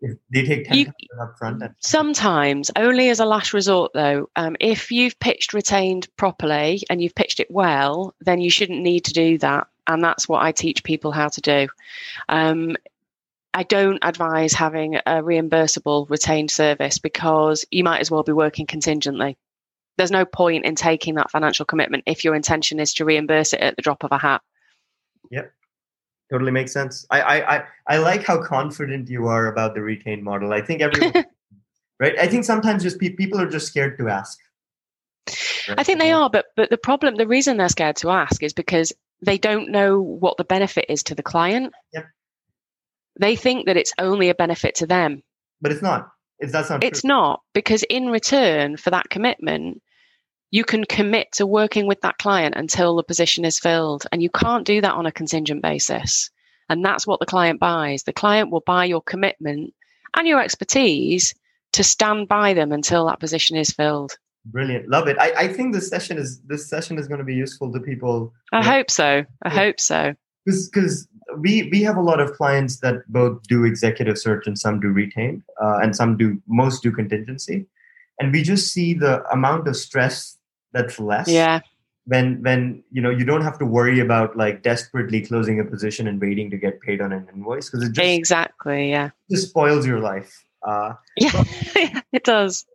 they 0.01 0.45
take 0.45 0.67
10 0.67 0.77
you, 0.77 0.85
up 1.21 1.37
front 1.37 1.63
sometimes 1.79 2.71
only 2.75 3.09
as 3.09 3.19
a 3.19 3.25
last 3.25 3.53
resort 3.53 3.91
though 3.93 4.29
um, 4.35 4.55
if 4.59 4.91
you've 4.91 5.19
pitched 5.19 5.53
retained 5.53 6.07
properly 6.17 6.81
and 6.89 7.01
you've 7.01 7.15
pitched 7.15 7.39
it 7.39 7.49
well 7.51 8.15
then 8.21 8.41
you 8.41 8.49
shouldn't 8.49 8.81
need 8.81 9.05
to 9.05 9.13
do 9.13 9.37
that 9.37 9.67
and 9.87 10.03
that's 10.03 10.27
what 10.27 10.41
i 10.41 10.51
teach 10.51 10.83
people 10.83 11.11
how 11.11 11.27
to 11.27 11.41
do 11.41 11.67
um, 12.29 12.75
I 13.53 13.63
don't 13.63 13.99
advise 14.01 14.53
having 14.53 14.95
a 14.95 15.21
reimbursable 15.21 16.09
retained 16.09 16.51
service 16.51 16.99
because 16.99 17.65
you 17.69 17.83
might 17.83 17.99
as 17.99 18.09
well 18.09 18.23
be 18.23 18.31
working 18.31 18.65
contingently. 18.65 19.37
There's 19.97 20.09
no 20.09 20.23
point 20.23 20.63
in 20.63 20.75
taking 20.75 21.15
that 21.15 21.31
financial 21.31 21.65
commitment 21.65 22.05
if 22.05 22.23
your 22.23 22.33
intention 22.33 22.79
is 22.79 22.93
to 22.93 23.03
reimburse 23.03 23.51
it 23.51 23.59
at 23.59 23.75
the 23.75 23.81
drop 23.81 24.05
of 24.05 24.13
a 24.13 24.17
hat. 24.17 24.41
Yep 25.31 25.51
totally 26.31 26.51
makes 26.51 26.71
sense. 26.71 27.05
I, 27.11 27.21
I, 27.21 27.55
I, 27.55 27.63
I 27.87 27.97
like 27.97 28.23
how 28.23 28.41
confident 28.41 29.09
you 29.09 29.27
are 29.27 29.47
about 29.47 29.75
the 29.75 29.81
retained 29.81 30.23
model. 30.23 30.53
I 30.53 30.61
think 30.61 30.81
everyone, 30.81 31.25
right? 31.99 32.17
I 32.17 32.27
think 32.27 32.45
sometimes 32.45 32.83
just 32.83 32.99
pe- 32.99 33.09
people 33.09 33.39
are 33.39 33.49
just 33.49 33.67
scared 33.67 33.97
to 33.97 34.07
ask. 34.07 34.39
Right? 35.67 35.79
I 35.79 35.83
think 35.83 35.99
they 35.99 36.11
are, 36.11 36.29
but 36.29 36.45
but 36.55 36.69
the 36.69 36.77
problem, 36.77 37.15
the 37.15 37.27
reason 37.27 37.57
they're 37.57 37.69
scared 37.69 37.97
to 37.97 38.09
ask 38.09 38.41
is 38.41 38.53
because 38.53 38.93
they 39.21 39.37
don't 39.37 39.69
know 39.69 40.01
what 40.01 40.37
the 40.37 40.43
benefit 40.43 40.85
is 40.89 41.03
to 41.03 41.15
the 41.15 41.23
client. 41.23 41.73
Yep. 41.93 42.05
They 43.19 43.35
think 43.35 43.67
that 43.67 43.77
it's 43.77 43.93
only 43.99 44.29
a 44.29 44.35
benefit 44.35 44.75
to 44.75 44.87
them, 44.87 45.21
but 45.61 45.71
it's 45.71 45.81
not. 45.81 46.11
It's 46.39 46.51
that's 46.51 46.69
not. 46.69 46.83
It's 46.83 47.01
true. 47.01 47.09
not 47.09 47.41
because 47.53 47.83
in 47.83 48.07
return 48.07 48.77
for 48.77 48.89
that 48.89 49.09
commitment, 49.09 49.81
you 50.51 50.65
can 50.65 50.83
commit 50.83 51.31
to 51.31 51.47
working 51.47 51.87
with 51.87 52.01
that 52.01 52.17
client 52.17 52.55
until 52.57 52.95
the 52.97 53.03
position 53.03 53.45
is 53.45 53.57
filled. 53.57 54.05
And 54.11 54.21
you 54.21 54.29
can't 54.29 54.65
do 54.65 54.81
that 54.81 54.93
on 54.93 55.05
a 55.05 55.11
contingent 55.11 55.61
basis. 55.61 56.29
And 56.69 56.85
that's 56.85 57.07
what 57.07 57.19
the 57.19 57.25
client 57.25 57.59
buys. 57.59 58.03
The 58.03 58.13
client 58.13 58.51
will 58.51 58.63
buy 58.65 58.85
your 58.85 59.01
commitment 59.01 59.73
and 60.15 60.27
your 60.27 60.41
expertise 60.41 61.33
to 61.73 61.83
stand 61.83 62.27
by 62.27 62.53
them 62.53 62.73
until 62.73 63.07
that 63.07 63.19
position 63.19 63.55
is 63.55 63.71
filled. 63.71 64.17
Brilliant. 64.45 64.89
Love 64.89 65.07
it. 65.07 65.17
I, 65.19 65.31
I 65.37 65.47
think 65.47 65.73
this 65.73 65.87
session 65.87 66.17
is 66.17 66.41
this 66.41 66.67
session 66.67 66.97
is 66.97 67.07
going 67.07 67.19
to 67.19 67.25
be 67.25 67.35
useful 67.35 67.71
to 67.71 67.79
people. 67.79 68.33
I 68.51 68.63
hope 68.63 68.89
so. 68.89 69.23
I 69.43 69.49
yeah. 69.49 69.49
hope 69.49 69.79
so. 69.79 70.15
Because 70.45 71.07
we 71.37 71.69
we 71.71 71.83
have 71.83 71.95
a 71.95 72.01
lot 72.01 72.19
of 72.19 72.33
clients 72.33 72.79
that 72.79 73.07
both 73.07 73.41
do 73.43 73.63
executive 73.63 74.17
search 74.17 74.47
and 74.47 74.57
some 74.57 74.79
do 74.79 74.87
retain, 74.87 75.43
uh, 75.61 75.79
and 75.83 75.95
some 75.95 76.17
do 76.17 76.41
most 76.47 76.81
do 76.81 76.91
contingency, 76.91 77.67
and 78.19 78.33
we 78.33 78.41
just 78.41 78.73
see 78.73 78.95
the 78.95 79.23
amount 79.31 79.67
of 79.67 79.75
stress 79.75 80.37
that's 80.73 80.99
less 80.99 81.27
yeah. 81.27 81.59
when 82.05 82.41
when 82.41 82.83
you 82.91 83.01
know 83.01 83.09
you 83.09 83.25
don't 83.25 83.41
have 83.41 83.57
to 83.59 83.65
worry 83.65 83.99
about 83.99 84.35
like 84.37 84.63
desperately 84.63 85.21
closing 85.21 85.59
a 85.59 85.65
position 85.65 86.07
and 86.07 86.19
waiting 86.19 86.49
to 86.49 86.57
get 86.57 86.79
paid 86.81 87.01
on 87.01 87.11
an 87.11 87.27
invoice 87.33 87.69
because 87.69 87.85
it 87.87 87.93
just 87.93 88.07
exactly 88.07 88.89
yeah. 88.89 89.09
just 89.29 89.49
spoils 89.49 89.85
your 89.85 89.99
life 89.99 90.45
uh 90.63 90.93
yeah 91.17 91.43
it 92.11 92.23
does. 92.23 92.65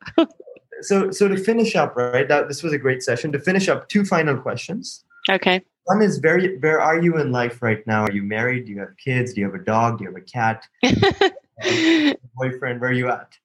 So 0.82 1.10
so 1.10 1.28
to 1.28 1.36
finish 1.36 1.74
up 1.74 1.96
right 1.96 2.28
that 2.28 2.48
this 2.48 2.62
was 2.62 2.72
a 2.72 2.78
great 2.78 3.02
session. 3.02 3.32
To 3.32 3.38
finish 3.38 3.68
up 3.68 3.88
two 3.88 4.04
final 4.04 4.36
questions. 4.36 5.04
Okay. 5.30 5.62
One 5.84 6.02
is 6.02 6.18
very 6.18 6.58
where 6.58 6.80
are 6.80 7.00
you 7.00 7.18
in 7.18 7.32
life 7.32 7.62
right 7.62 7.86
now? 7.86 8.04
Are 8.04 8.12
you 8.12 8.22
married? 8.22 8.66
Do 8.66 8.72
you 8.72 8.80
have 8.80 8.96
kids? 8.96 9.32
Do 9.32 9.40
you 9.40 9.46
have 9.46 9.54
a 9.54 9.64
dog? 9.64 9.98
Do 9.98 10.04
you 10.04 10.10
have 10.10 10.16
a 10.16 10.20
cat? 10.20 10.66
Boyfriend 12.34 12.80
where 12.80 12.90
are 12.90 12.92
you 12.92 13.08
at? 13.08 13.36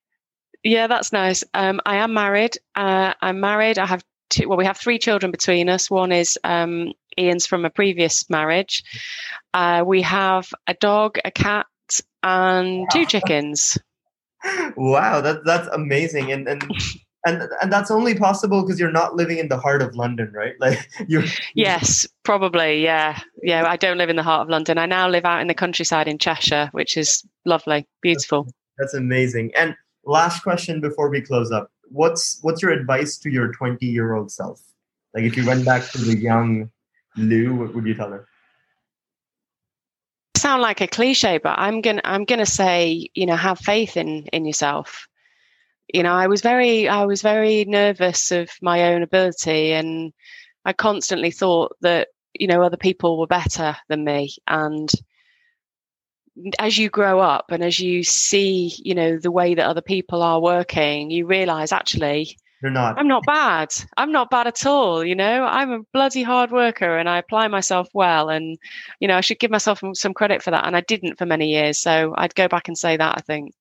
Yeah 0.63 0.87
that's 0.87 1.13
nice. 1.13 1.43
Um, 1.53 1.79
i 1.85 1.97
am 1.97 2.13
married. 2.13 2.57
Uh, 2.75 3.13
i'm 3.21 3.39
married. 3.39 3.77
I 3.77 3.85
have 3.85 4.03
two, 4.31 4.49
well, 4.49 4.57
we 4.57 4.65
have 4.65 4.77
three 4.77 4.97
children 4.97 5.31
between 5.31 5.69
us. 5.69 5.91
One 5.91 6.11
is 6.11 6.39
um, 6.43 6.93
Ian's 7.19 7.45
from 7.45 7.65
a 7.65 7.69
previous 7.69 8.27
marriage. 8.29 8.83
Uh, 9.53 9.83
we 9.85 10.01
have 10.01 10.49
a 10.67 10.73
dog, 10.73 11.19
a 11.23 11.31
cat, 11.31 11.67
and 12.23 12.87
two 12.91 13.05
chickens. 13.05 13.77
Wow, 14.75 15.21
that 15.21 15.45
that's 15.45 15.67
amazing, 15.67 16.31
and 16.31 16.47
and 16.47 16.63
and 17.25 17.43
and 17.61 17.71
that's 17.71 17.91
only 17.91 18.15
possible 18.15 18.63
because 18.63 18.79
you're 18.79 18.91
not 18.91 19.15
living 19.15 19.37
in 19.37 19.49
the 19.49 19.57
heart 19.57 19.81
of 19.81 19.95
London, 19.95 20.31
right? 20.33 20.55
Like 20.59 20.79
you. 21.07 21.23
Yes, 21.53 22.07
probably. 22.23 22.83
Yeah, 22.83 23.19
yeah. 23.43 23.65
I 23.67 23.77
don't 23.77 23.97
live 23.97 24.09
in 24.09 24.15
the 24.15 24.23
heart 24.23 24.41
of 24.41 24.49
London. 24.49 24.77
I 24.77 24.85
now 24.85 25.07
live 25.07 25.25
out 25.25 25.41
in 25.41 25.47
the 25.47 25.53
countryside 25.53 26.07
in 26.07 26.17
Cheshire, 26.17 26.69
which 26.71 26.97
is 26.97 27.23
lovely, 27.45 27.85
beautiful. 28.01 28.43
That's, 28.43 28.55
that's 28.79 28.93
amazing. 28.95 29.51
And 29.57 29.75
last 30.05 30.41
question 30.41 30.81
before 30.81 31.09
we 31.09 31.21
close 31.21 31.51
up 31.51 31.69
what's 31.91 32.39
what's 32.41 32.61
your 32.61 32.71
advice 32.71 33.17
to 33.17 33.29
your 33.29 33.51
20 33.53 33.85
year 33.85 34.13
old 34.13 34.31
self 34.31 34.61
Like 35.13 35.23
if 35.23 35.35
you 35.35 35.45
went 35.45 35.65
back 35.65 35.89
to 35.91 35.97
the 35.97 36.17
young 36.17 36.69
Lou, 37.17 37.55
what 37.55 37.75
would 37.75 37.85
you 37.85 37.93
tell 37.93 38.11
her? 38.11 38.25
Sound 40.37 40.61
like 40.61 40.79
a 40.79 40.87
cliche, 40.87 41.37
but 41.37 41.59
I'm 41.59 41.81
gonna 41.81 42.01
I'm 42.05 42.23
gonna 42.23 42.45
say, 42.45 43.09
you 43.13 43.25
know, 43.25 43.35
have 43.35 43.59
faith 43.59 43.97
in 43.97 44.27
in 44.27 44.45
yourself. 44.45 45.07
You 45.93 46.03
know, 46.03 46.13
I 46.13 46.27
was 46.27 46.41
very 46.41 46.87
I 46.87 47.03
was 47.03 47.21
very 47.21 47.65
nervous 47.65 48.31
of 48.31 48.49
my 48.61 48.93
own 48.93 49.03
ability 49.03 49.73
and 49.73 50.13
I 50.63 50.73
constantly 50.73 51.31
thought 51.31 51.75
that, 51.81 52.07
you 52.33 52.47
know, 52.47 52.61
other 52.61 52.77
people 52.77 53.19
were 53.19 53.27
better 53.27 53.75
than 53.89 54.05
me. 54.05 54.35
And 54.47 54.89
as 56.59 56.77
you 56.77 56.89
grow 56.89 57.19
up 57.19 57.51
and 57.51 57.63
as 57.63 57.79
you 57.79 58.03
see, 58.03 58.73
you 58.83 58.95
know, 58.95 59.17
the 59.17 59.31
way 59.31 59.53
that 59.55 59.65
other 59.65 59.81
people 59.81 60.21
are 60.21 60.39
working, 60.39 61.11
you 61.11 61.25
realize 61.25 61.71
actually 61.71 62.37
you're 62.61 62.71
not. 62.71 62.99
I'm 62.99 63.07
not 63.07 63.25
bad. 63.25 63.73
I'm 63.97 64.11
not 64.11 64.29
bad 64.29 64.45
at 64.45 64.65
all. 64.65 65.03
You 65.03 65.15
know, 65.15 65.45
I'm 65.45 65.71
a 65.71 65.79
bloody 65.93 66.21
hard 66.21 66.51
worker 66.51 66.97
and 66.97 67.09
I 67.09 67.17
apply 67.17 67.47
myself 67.47 67.89
well. 67.93 68.29
And, 68.29 68.57
you 68.99 69.07
know, 69.07 69.17
I 69.17 69.21
should 69.21 69.39
give 69.39 69.49
myself 69.49 69.81
some 69.93 70.13
credit 70.13 70.43
for 70.43 70.51
that. 70.51 70.67
And 70.67 70.77
I 70.77 70.81
didn't 70.81 71.17
for 71.17 71.25
many 71.25 71.49
years. 71.49 71.79
So 71.79 72.13
I'd 72.17 72.35
go 72.35 72.47
back 72.47 72.67
and 72.67 72.77
say 72.77 72.97
that, 72.97 73.15
I 73.17 73.21
think. 73.21 73.53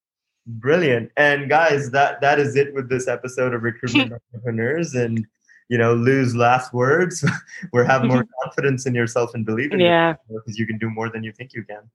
Brilliant. 0.46 1.12
And 1.16 1.48
guys, 1.48 1.90
that 1.92 2.20
that 2.20 2.38
is 2.38 2.56
it 2.56 2.74
with 2.74 2.90
this 2.90 3.08
episode 3.08 3.54
of 3.54 3.62
Recruitment 3.62 4.12
Entrepreneurs. 4.34 4.94
And, 4.94 5.26
you 5.70 5.78
know, 5.78 5.94
Lou's 5.94 6.36
last 6.36 6.74
words 6.74 7.24
were 7.72 7.84
have 7.84 8.04
more 8.04 8.26
confidence 8.42 8.84
in 8.84 8.94
yourself 8.94 9.30
and 9.32 9.46
believe 9.46 9.72
in 9.72 9.80
yeah. 9.80 10.10
yourself 10.10 10.42
because 10.44 10.58
you 10.58 10.66
can 10.66 10.76
do 10.76 10.90
more 10.90 11.08
than 11.08 11.24
you 11.24 11.32
think 11.32 11.54
you 11.54 11.64
can. 11.64 11.88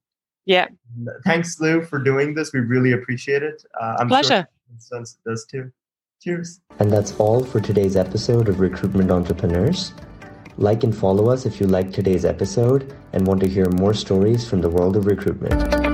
Yeah. 0.46 0.68
Thanks, 1.24 1.60
Lou, 1.60 1.84
for 1.84 2.00
doing 2.00 2.36
this. 2.36 2.54
We 2.54 2.60
really 2.60 2.94
appreciate 2.94 3.44
it. 3.44 3.64
Uh, 3.80 3.98
I'm 4.00 4.08
Pleasure. 4.08 4.48
Sure 4.90 5.04
does 5.26 5.46
too. 5.46 5.72
Cheers. 6.22 6.62
And 6.80 6.92
that's 6.92 7.16
all 7.20 7.44
for 7.44 7.60
today's 7.60 7.96
episode 7.96 8.50
of 8.50 8.60
Recruitment 8.60 9.12
Entrepreneurs. 9.12 9.94
Like 10.58 10.84
and 10.84 10.96
follow 10.96 11.30
us 11.30 11.46
if 11.46 11.60
you 11.60 11.68
liked 11.68 11.94
today's 11.94 12.26
episode 12.26 12.96
and 13.14 13.28
want 13.28 13.42
to 13.42 13.48
hear 13.48 13.70
more 13.72 13.94
stories 13.94 14.48
from 14.48 14.62
the 14.62 14.70
world 14.70 14.96
of 14.96 15.06
recruitment. 15.06 15.85